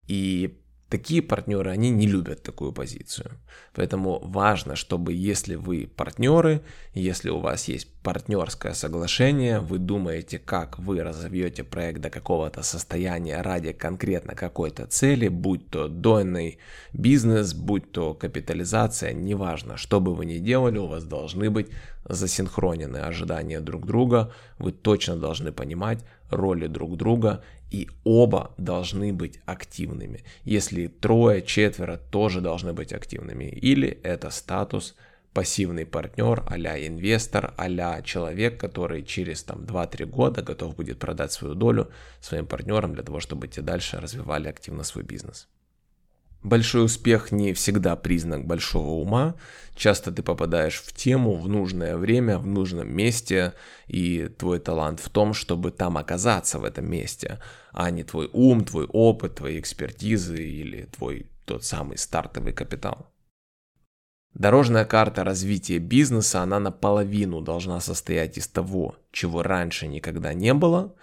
И 0.06 0.60
Такие 0.90 1.22
партнеры, 1.22 1.70
они 1.70 1.90
не 1.90 2.08
любят 2.08 2.42
такую 2.42 2.72
позицию. 2.72 3.30
Поэтому 3.74 4.18
важно, 4.24 4.74
чтобы 4.74 5.12
если 5.12 5.54
вы 5.54 5.86
партнеры, 5.86 6.62
если 6.94 7.30
у 7.30 7.38
вас 7.38 7.68
есть 7.68 7.86
партнерское 8.02 8.74
соглашение, 8.74 9.60
вы 9.60 9.78
думаете, 9.78 10.40
как 10.40 10.80
вы 10.80 11.00
разовьете 11.04 11.62
проект 11.62 12.00
до 12.00 12.10
какого-то 12.10 12.62
состояния 12.62 13.40
ради 13.40 13.72
конкретно 13.72 14.34
какой-то 14.34 14.86
цели, 14.86 15.28
будь 15.28 15.70
то 15.70 15.86
дойный 15.86 16.58
бизнес, 16.92 17.54
будь 17.54 17.92
то 17.92 18.12
капитализация, 18.12 19.12
неважно, 19.12 19.76
что 19.76 20.00
бы 20.00 20.12
вы 20.12 20.26
ни 20.26 20.38
делали, 20.38 20.78
у 20.78 20.86
вас 20.86 21.04
должны 21.04 21.50
быть 21.50 21.68
засинхронены 22.04 22.96
ожидания 22.96 23.60
друг 23.60 23.86
друга, 23.86 24.32
вы 24.58 24.72
точно 24.72 25.16
должны 25.16 25.52
понимать 25.52 26.00
роли 26.30 26.66
друг 26.66 26.96
друга 26.96 27.44
и 27.70 27.88
оба 28.04 28.54
должны 28.58 29.12
быть 29.12 29.40
активными. 29.46 30.24
Если 30.44 30.88
трое, 30.88 31.42
четверо 31.42 31.96
тоже 31.96 32.40
должны 32.40 32.72
быть 32.72 32.92
активными. 32.92 33.44
Или 33.44 33.88
это 34.02 34.30
статус 34.30 34.96
пассивный 35.32 35.86
партнер, 35.86 36.42
а 36.46 36.56
инвестор, 36.56 37.54
а 37.56 38.02
человек, 38.02 38.58
который 38.58 39.04
через 39.04 39.44
там 39.44 39.60
2-3 39.60 40.06
года 40.06 40.42
готов 40.42 40.74
будет 40.74 40.98
продать 40.98 41.32
свою 41.32 41.54
долю 41.54 41.90
своим 42.20 42.46
партнерам 42.46 42.94
для 42.94 43.04
того, 43.04 43.20
чтобы 43.20 43.46
те 43.46 43.62
дальше 43.62 44.00
развивали 44.00 44.48
активно 44.48 44.82
свой 44.82 45.04
бизнес. 45.04 45.48
Большой 46.42 46.86
успех 46.86 47.32
не 47.32 47.52
всегда 47.52 47.96
признак 47.96 48.46
большого 48.46 48.92
ума. 48.92 49.34
Часто 49.74 50.10
ты 50.10 50.22
попадаешь 50.22 50.80
в 50.80 50.92
тему 50.94 51.34
в 51.34 51.48
нужное 51.48 51.96
время, 51.96 52.38
в 52.38 52.46
нужном 52.46 52.94
месте, 52.94 53.52
и 53.88 54.30
твой 54.38 54.58
талант 54.58 55.00
в 55.00 55.10
том, 55.10 55.34
чтобы 55.34 55.70
там 55.70 55.98
оказаться 55.98 56.58
в 56.58 56.64
этом 56.64 56.90
месте, 56.90 57.40
а 57.72 57.90
не 57.90 58.04
твой 58.04 58.30
ум, 58.32 58.64
твой 58.64 58.86
опыт, 58.86 59.36
твои 59.36 59.58
экспертизы 59.60 60.42
или 60.42 60.84
твой 60.84 61.26
тот 61.44 61.64
самый 61.64 61.98
стартовый 61.98 62.54
капитал. 62.54 63.09
Дорожная 64.34 64.84
карта 64.84 65.24
развития 65.24 65.78
бизнеса, 65.78 66.42
она 66.42 66.60
наполовину 66.60 67.40
должна 67.40 67.80
состоять 67.80 68.38
из 68.38 68.46
того, 68.46 68.96
чего 69.10 69.42
раньше 69.42 69.86
никогда 69.88 70.32
не 70.34 70.54
было, 70.54 70.94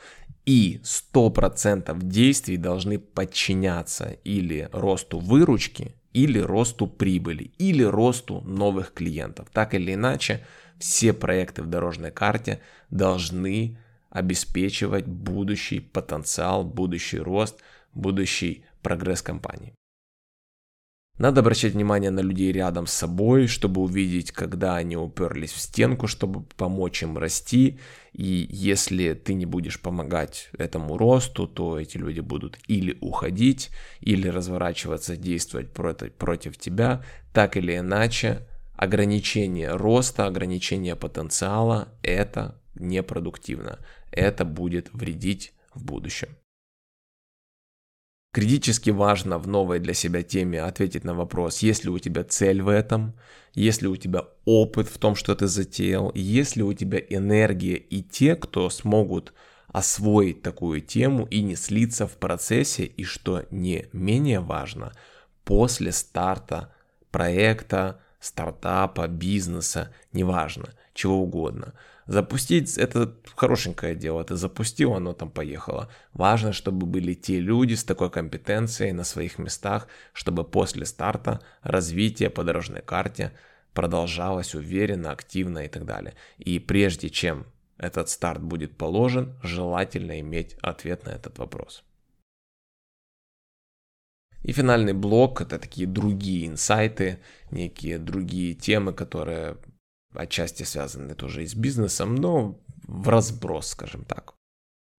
и 0.45 0.79
100% 0.83 2.01
действий 2.03 2.55
должны 2.55 2.99
подчиняться 2.99 4.17
или 4.23 4.69
росту 4.71 5.19
выручки, 5.19 5.93
или 6.13 6.39
росту 6.39 6.87
прибыли, 6.87 7.51
или 7.57 7.83
росту 7.83 8.41
новых 8.41 8.93
клиентов. 8.93 9.49
Так 9.51 9.73
или 9.73 9.93
иначе, 9.93 10.45
все 10.79 11.11
проекты 11.11 11.63
в 11.63 11.67
дорожной 11.67 12.11
карте 12.11 12.61
должны 12.89 13.77
обеспечивать 14.09 15.05
будущий 15.05 15.81
потенциал, 15.81 16.63
будущий 16.63 17.19
рост, 17.19 17.59
будущий 17.93 18.63
прогресс 18.81 19.21
компании. 19.21 19.73
Надо 21.17 21.41
обращать 21.41 21.73
внимание 21.73 22.12
на 22.12 22.19
людей 22.19 22.51
рядом 22.51 22.86
с 22.86 22.93
собой, 22.93 23.47
чтобы 23.47 23.82
увидеть, 23.82 24.32
когда 24.32 24.75
они 24.75 24.95
уперлись 24.95 25.51
в 25.51 25.60
стенку, 25.60 26.06
чтобы 26.06 26.43
помочь 26.43 27.01
им 27.01 27.17
расти. 27.17 27.80
И 28.13 28.47
если 28.51 29.13
ты 29.13 29.34
не 29.34 29.47
будешь 29.47 29.80
помогать 29.82 30.49
этому 30.56 30.95
росту, 30.95 31.47
то 31.47 31.80
эти 31.80 31.97
люди 31.97 32.19
будут 32.19 32.60
или 32.67 32.95
уходить, 33.01 33.71
или 33.99 34.27
разворачиваться, 34.27 35.17
действовать 35.17 35.73
против, 35.73 36.13
против 36.13 36.58
тебя. 36.58 37.03
Так 37.34 37.58
или 37.58 37.75
иначе, 37.77 38.47
ограничение 38.75 39.75
роста, 39.75 40.27
ограничение 40.27 40.95
потенциала– 40.95 41.88
это 42.03 42.62
непродуктивно. 42.75 43.80
Это 44.12 44.45
будет 44.45 44.93
вредить 44.93 45.53
в 45.73 45.84
будущем. 45.84 46.30
Критически 48.31 48.91
важно 48.91 49.39
в 49.39 49.47
новой 49.47 49.79
для 49.79 49.93
себя 49.93 50.21
теме 50.21 50.61
ответить 50.61 51.03
на 51.03 51.15
вопрос, 51.15 51.59
есть 51.59 51.83
ли 51.83 51.89
у 51.89 51.97
тебя 51.97 52.23
цель 52.23 52.61
в 52.61 52.67
этом, 52.67 53.15
есть 53.53 53.81
ли 53.81 53.87
у 53.87 53.95
тебя 53.95 54.25
опыт 54.45 54.87
в 54.87 54.97
том, 54.99 55.15
что 55.15 55.33
ты 55.33 55.47
затеял, 55.47 56.11
есть 56.13 56.55
ли 56.55 56.63
у 56.63 56.73
тебя 56.73 56.99
энергия 56.99 57.77
и 57.77 58.03
те, 58.03 58.35
кто 58.35 58.69
смогут 58.69 59.33
освоить 59.67 60.43
такую 60.43 60.81
тему 60.81 61.25
и 61.25 61.41
не 61.41 61.55
слиться 61.55 62.05
в 62.05 62.17
процессе, 62.17 62.85
и 62.85 63.03
что 63.03 63.45
не 63.49 63.87
менее 63.91 64.39
важно, 64.39 64.93
после 65.43 65.91
старта 65.91 66.73
проекта, 67.11 68.01
стартапа, 68.19 69.07
бизнеса, 69.07 69.93
неважно, 70.13 70.73
чего 70.93 71.21
угодно– 71.21 71.73
Запустить 72.07 72.77
это 72.77 73.13
хорошенькое 73.35 73.93
дело, 73.93 74.23
ты 74.23 74.35
запустил, 74.35 74.93
оно 74.93 75.13
там 75.13 75.29
поехало. 75.29 75.89
Важно, 76.13 76.53
чтобы 76.53 76.87
были 76.87 77.13
те 77.13 77.39
люди 77.41 77.73
с 77.73 77.83
такой 77.83 78.09
компетенцией 78.09 78.93
на 78.93 79.03
своих 79.03 79.37
местах, 79.39 79.87
чтобы 80.13 80.45
после 80.45 80.85
старта 80.85 81.41
развитие 81.63 82.29
по 82.29 82.45
дорожной 82.45 82.81
карте 82.81 83.33
продолжалось 83.73 84.55
уверенно, 84.55 85.11
активно 85.11 85.59
и 85.59 85.67
так 85.67 85.85
далее. 85.85 86.15
И 86.37 86.59
прежде 86.59 87.09
чем 87.09 87.45
этот 87.77 88.07
старт 88.09 88.41
будет 88.41 88.77
положен, 88.77 89.37
желательно 89.43 90.19
иметь 90.21 90.55
ответ 90.61 91.05
на 91.05 91.09
этот 91.09 91.37
вопрос. 91.37 91.83
И 94.43 94.53
финальный 94.53 94.93
блок– 94.93 95.41
это 95.41 95.59
такие 95.59 95.87
другие 95.87 96.47
инсайты, 96.47 97.19
некие 97.51 97.99
другие 97.99 98.53
темы, 98.53 98.93
которые 98.93 99.57
отчасти 100.17 100.63
связаны 100.63 101.15
тоже 101.15 101.43
и 101.43 101.47
с 101.47 101.56
бизнесом, 101.56 102.15
но 102.15 102.60
в 102.88 103.10
разброс, 103.10 103.67
скажем 103.67 104.03
так. 104.06 104.34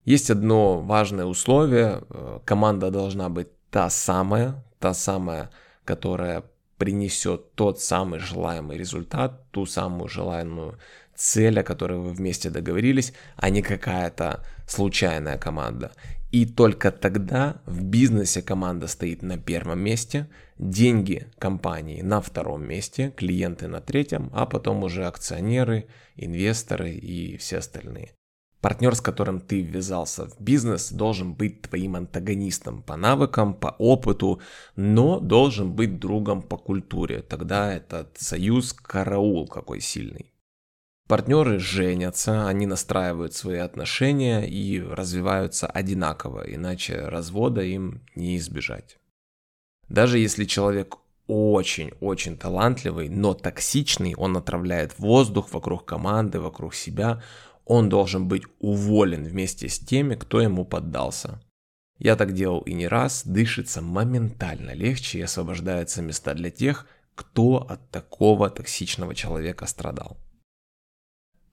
Есть 0.05 0.29
одно 0.29 0.79
важное 0.79 1.25
условие, 1.25 2.01
э, 2.09 2.39
команда 2.45 2.89
должна 2.89 3.29
быть 3.29 3.49
та 3.69 3.89
самая, 3.89 4.63
та 4.79 4.93
самая, 4.93 5.49
которая 5.85 6.43
принесет 6.77 7.53
тот 7.55 7.81
самый 7.81 8.19
желаемый 8.19 8.77
результат, 8.77 9.51
ту 9.51 9.65
самую 9.65 10.07
желаемую 10.07 10.79
цель, 11.15 11.59
о 11.59 11.63
которой 11.63 11.99
вы 11.99 12.13
вместе 12.13 12.49
договорились, 12.49 13.13
а 13.35 13.49
не 13.49 13.61
какая-то 13.61 14.45
случайная 14.67 15.37
команда. 15.37 15.91
И 16.31 16.45
только 16.45 16.91
тогда 16.91 17.61
в 17.65 17.83
бизнесе 17.83 18.41
команда 18.41 18.87
стоит 18.87 19.21
на 19.21 19.37
первом 19.37 19.79
месте, 19.79 20.27
деньги 20.59 21.27
компании 21.39 22.01
на 22.01 22.21
втором 22.21 22.67
месте, 22.67 23.11
клиенты 23.15 23.67
на 23.67 23.79
третьем, 23.81 24.29
а 24.33 24.45
потом 24.45 24.83
уже 24.83 25.05
акционеры, 25.05 25.87
инвесторы 26.15 26.91
и 26.91 27.37
все 27.37 27.57
остальные. 27.57 28.13
Партнер, 28.61 28.93
с 28.93 28.99
которым 28.99 29.39
ты 29.39 29.61
ввязался 29.61 30.27
в 30.27 30.39
бизнес, 30.41 30.91
должен 30.91 31.33
быть 31.33 31.61
твоим 31.61 31.95
антагонистом 31.95 32.83
по 32.83 32.97
навыкам, 32.97 33.53
по 33.53 33.67
опыту, 33.79 34.41
но 34.75 35.21
должен 35.21 35.71
быть 35.71 35.97
другом 35.97 36.41
по 36.41 36.57
культуре. 36.57 37.21
Тогда 37.21 37.73
этот 37.73 38.17
союз 38.17 38.73
караул 38.73 39.47
какой 39.47 39.79
сильный. 39.79 40.33
Партнеры 41.07 41.57
женятся, 41.57 42.47
они 42.47 42.67
настраивают 42.67 43.33
свои 43.33 43.57
отношения 43.59 44.41
и 44.41 44.79
развиваются 44.81 45.65
одинаково, 45.65 46.43
иначе 46.53 46.99
развода 46.99 47.61
им 47.61 48.01
не 48.13 48.37
избежать. 48.37 48.98
Даже 49.89 50.19
если 50.19 50.45
человек 50.45 50.97
очень-очень 51.27 52.37
талантливый, 52.37 53.09
но 53.09 53.33
токсичный, 53.33 54.15
он 54.15 54.37
отравляет 54.37 54.97
воздух 54.97 55.51
вокруг 55.53 55.85
команды, 55.85 56.39
вокруг 56.39 56.73
себя, 56.73 57.21
он 57.65 57.89
должен 57.89 58.27
быть 58.27 58.43
уволен 58.59 59.23
вместе 59.23 59.69
с 59.69 59.79
теми, 59.79 60.15
кто 60.15 60.41
ему 60.41 60.65
поддался. 60.65 61.39
Я 61.99 62.15
так 62.15 62.33
делал 62.33 62.61
и 62.61 62.73
не 62.73 62.87
раз, 62.87 63.23
дышится 63.25 63.81
моментально 63.81 64.73
легче 64.73 65.19
и 65.19 65.23
освобождаются 65.23 66.01
места 66.01 66.33
для 66.33 66.49
тех, 66.49 66.87
кто 67.13 67.57
от 67.57 67.89
такого 67.91 68.49
токсичного 68.49 69.13
человека 69.13 69.65
страдал. 69.65 70.17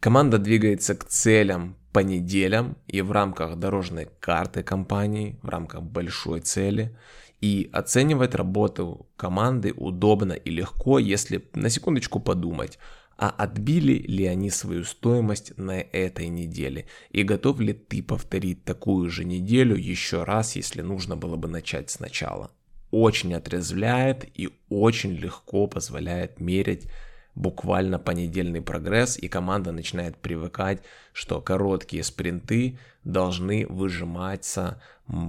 Команда 0.00 0.38
двигается 0.38 0.94
к 0.94 1.04
целям 1.04 1.76
по 1.92 1.98
неделям 1.98 2.76
и 2.86 3.02
в 3.02 3.10
рамках 3.10 3.56
дорожной 3.56 4.08
карты 4.20 4.62
компании, 4.62 5.38
в 5.42 5.48
рамках 5.48 5.82
большой 5.82 6.40
цели. 6.40 6.96
И 7.40 7.68
оценивать 7.72 8.34
работу 8.34 9.06
команды 9.16 9.72
удобно 9.76 10.32
и 10.32 10.50
легко, 10.50 10.98
если 10.98 11.48
на 11.54 11.68
секундочку 11.68 12.18
подумать, 12.18 12.78
а 13.18 13.30
отбили 13.30 13.94
ли 13.94 14.26
они 14.26 14.50
свою 14.50 14.84
стоимость 14.84 15.56
на 15.56 15.80
этой 15.80 16.28
неделе 16.28 16.86
и 17.10 17.22
готов 17.22 17.60
ли 17.60 17.72
ты 17.72 18.02
повторить 18.02 18.64
такую 18.64 19.10
же 19.10 19.24
неделю 19.24 19.76
еще 19.76 20.24
раз, 20.24 20.56
если 20.56 20.82
нужно 20.82 21.16
было 21.16 21.36
бы 21.36 21.48
начать 21.48 21.90
сначала. 21.90 22.50
Очень 22.90 23.34
отрезвляет 23.34 24.26
и 24.34 24.50
очень 24.68 25.12
легко 25.12 25.66
позволяет 25.66 26.40
мерить 26.40 26.88
буквально 27.36 27.98
понедельный 28.00 28.62
прогресс, 28.62 29.16
и 29.16 29.28
команда 29.28 29.70
начинает 29.70 30.16
привыкать, 30.16 30.82
что 31.12 31.40
короткие 31.40 32.02
спринты 32.02 32.78
должны 33.04 33.66
выжиматься 33.68 34.82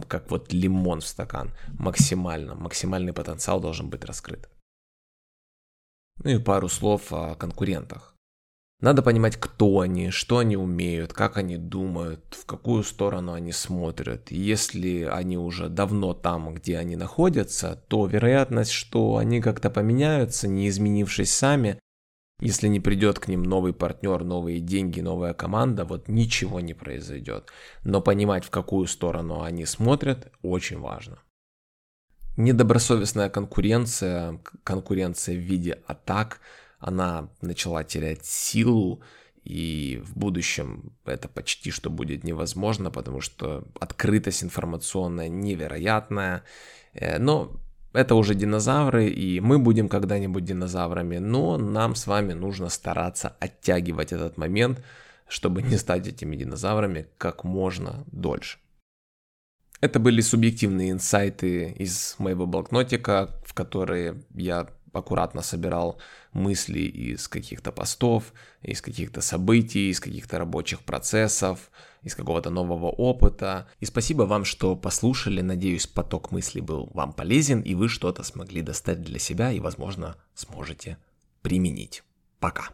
как 0.08 0.32
вот 0.32 0.52
лимон 0.52 1.02
в 1.02 1.08
стакан 1.08 1.52
максимально. 1.78 2.56
Максимальный 2.56 3.14
потенциал 3.14 3.60
должен 3.60 3.90
быть 3.90 4.06
раскрыт. 4.06 4.50
Ну 6.24 6.32
и 6.32 6.40
пару 6.40 6.68
слов 6.68 7.14
о 7.14 7.36
конкурентах. 7.36 8.16
Надо 8.80 9.02
понимать, 9.02 9.38
кто 9.38 9.80
они, 9.80 10.12
что 10.12 10.38
они 10.38 10.56
умеют, 10.56 11.12
как 11.12 11.38
они 11.38 11.58
думают, 11.58 12.38
в 12.40 12.46
какую 12.46 12.84
сторону 12.84 13.34
они 13.34 13.52
смотрят. 13.52 14.30
Если 14.30 15.02
они 15.02 15.38
уже 15.38 15.68
давно 15.68 16.14
там, 16.14 16.54
где 16.54 16.78
они 16.78 16.96
находятся, 16.96 17.84
то 17.88 18.06
вероятность, 18.06 18.72
что 18.72 19.18
они 19.18 19.42
как-то 19.42 19.72
поменяются, 19.72 20.48
не 20.48 20.70
изменившись 20.70 21.34
сами, 21.34 21.80
если 22.40 22.68
не 22.68 22.80
придет 22.80 23.20
к 23.20 23.28
ним 23.28 23.44
новый 23.44 23.74
партнер, 23.74 24.24
новые 24.24 24.60
деньги, 24.60 25.02
новая 25.02 25.34
команда, 25.34 25.86
вот 25.86 26.08
ничего 26.08 26.60
не 26.60 26.74
произойдет. 26.74 27.50
Но 27.84 28.02
понимать, 28.02 28.46
в 28.46 28.50
какую 28.50 28.88
сторону 28.88 29.42
они 29.42 29.66
смотрят, 29.66 30.32
очень 30.44 30.80
важно. 30.80 31.20
Недобросовестная 32.38 33.30
конкуренция, 33.30 34.40
конкуренция 34.64 35.36
в 35.36 35.40
виде 35.40 35.82
атак, 35.88 36.40
она 36.80 37.30
начала 37.42 37.84
терять 37.84 38.26
силу, 38.26 39.02
и 39.44 40.04
в 40.06 40.16
будущем 40.16 40.96
это 41.06 41.28
почти 41.28 41.72
что 41.72 41.90
будет 41.90 42.24
невозможно, 42.24 42.92
потому 42.92 43.22
что 43.22 43.64
открытость 43.80 44.44
информационная 44.44 45.30
невероятная. 45.30 46.44
Э, 46.94 47.18
но 47.18 47.60
это 47.98 48.14
уже 48.14 48.36
динозавры, 48.36 49.08
и 49.08 49.40
мы 49.40 49.58
будем 49.58 49.90
когда-нибудь 49.90 50.46
динозаврами, 50.46 51.18
но 51.18 51.58
нам 51.58 51.96
с 51.96 52.06
вами 52.06 52.34
нужно 52.34 52.70
стараться 52.70 53.36
оттягивать 53.40 54.14
этот 54.14 54.38
момент, 54.38 54.84
чтобы 55.28 55.64
не 55.64 55.78
стать 55.78 56.08
этими 56.08 56.36
динозаврами 56.36 57.08
как 57.18 57.44
можно 57.44 58.04
дольше. 58.12 58.60
Это 59.82 60.00
были 60.00 60.22
субъективные 60.22 60.92
инсайты 60.92 61.72
из 61.72 62.16
моего 62.20 62.46
блокнотика, 62.46 63.30
в 63.44 63.56
которые 63.56 64.24
я 64.36 64.68
аккуратно 64.94 65.42
собирал 65.42 66.00
мысли 66.38 66.80
из 66.80 67.28
каких-то 67.28 67.72
постов, 67.72 68.34
из 68.62 68.82
каких-то 68.82 69.22
событий, 69.22 69.90
из 69.90 70.00
каких-то 70.00 70.40
рабочих 70.40 70.82
процессов, 70.82 71.72
из 72.04 72.16
какого-то 72.16 72.50
нового 72.50 72.88
опыта. 72.88 73.68
И 73.80 73.86
спасибо 73.86 74.24
вам, 74.24 74.46
что 74.46 74.76
послушали. 74.76 75.42
Надеюсь, 75.42 75.88
поток 75.88 76.32
мыслей 76.32 76.62
был 76.62 76.90
вам 76.94 77.14
полезен, 77.14 77.62
и 77.62 77.76
вы 77.76 77.90
что-то 77.90 78.24
смогли 78.24 78.62
достать 78.62 79.02
для 79.02 79.20
себя 79.20 79.52
и, 79.52 79.60
возможно, 79.60 80.16
сможете 80.34 80.98
применить. 81.42 82.04
Пока. 82.40 82.70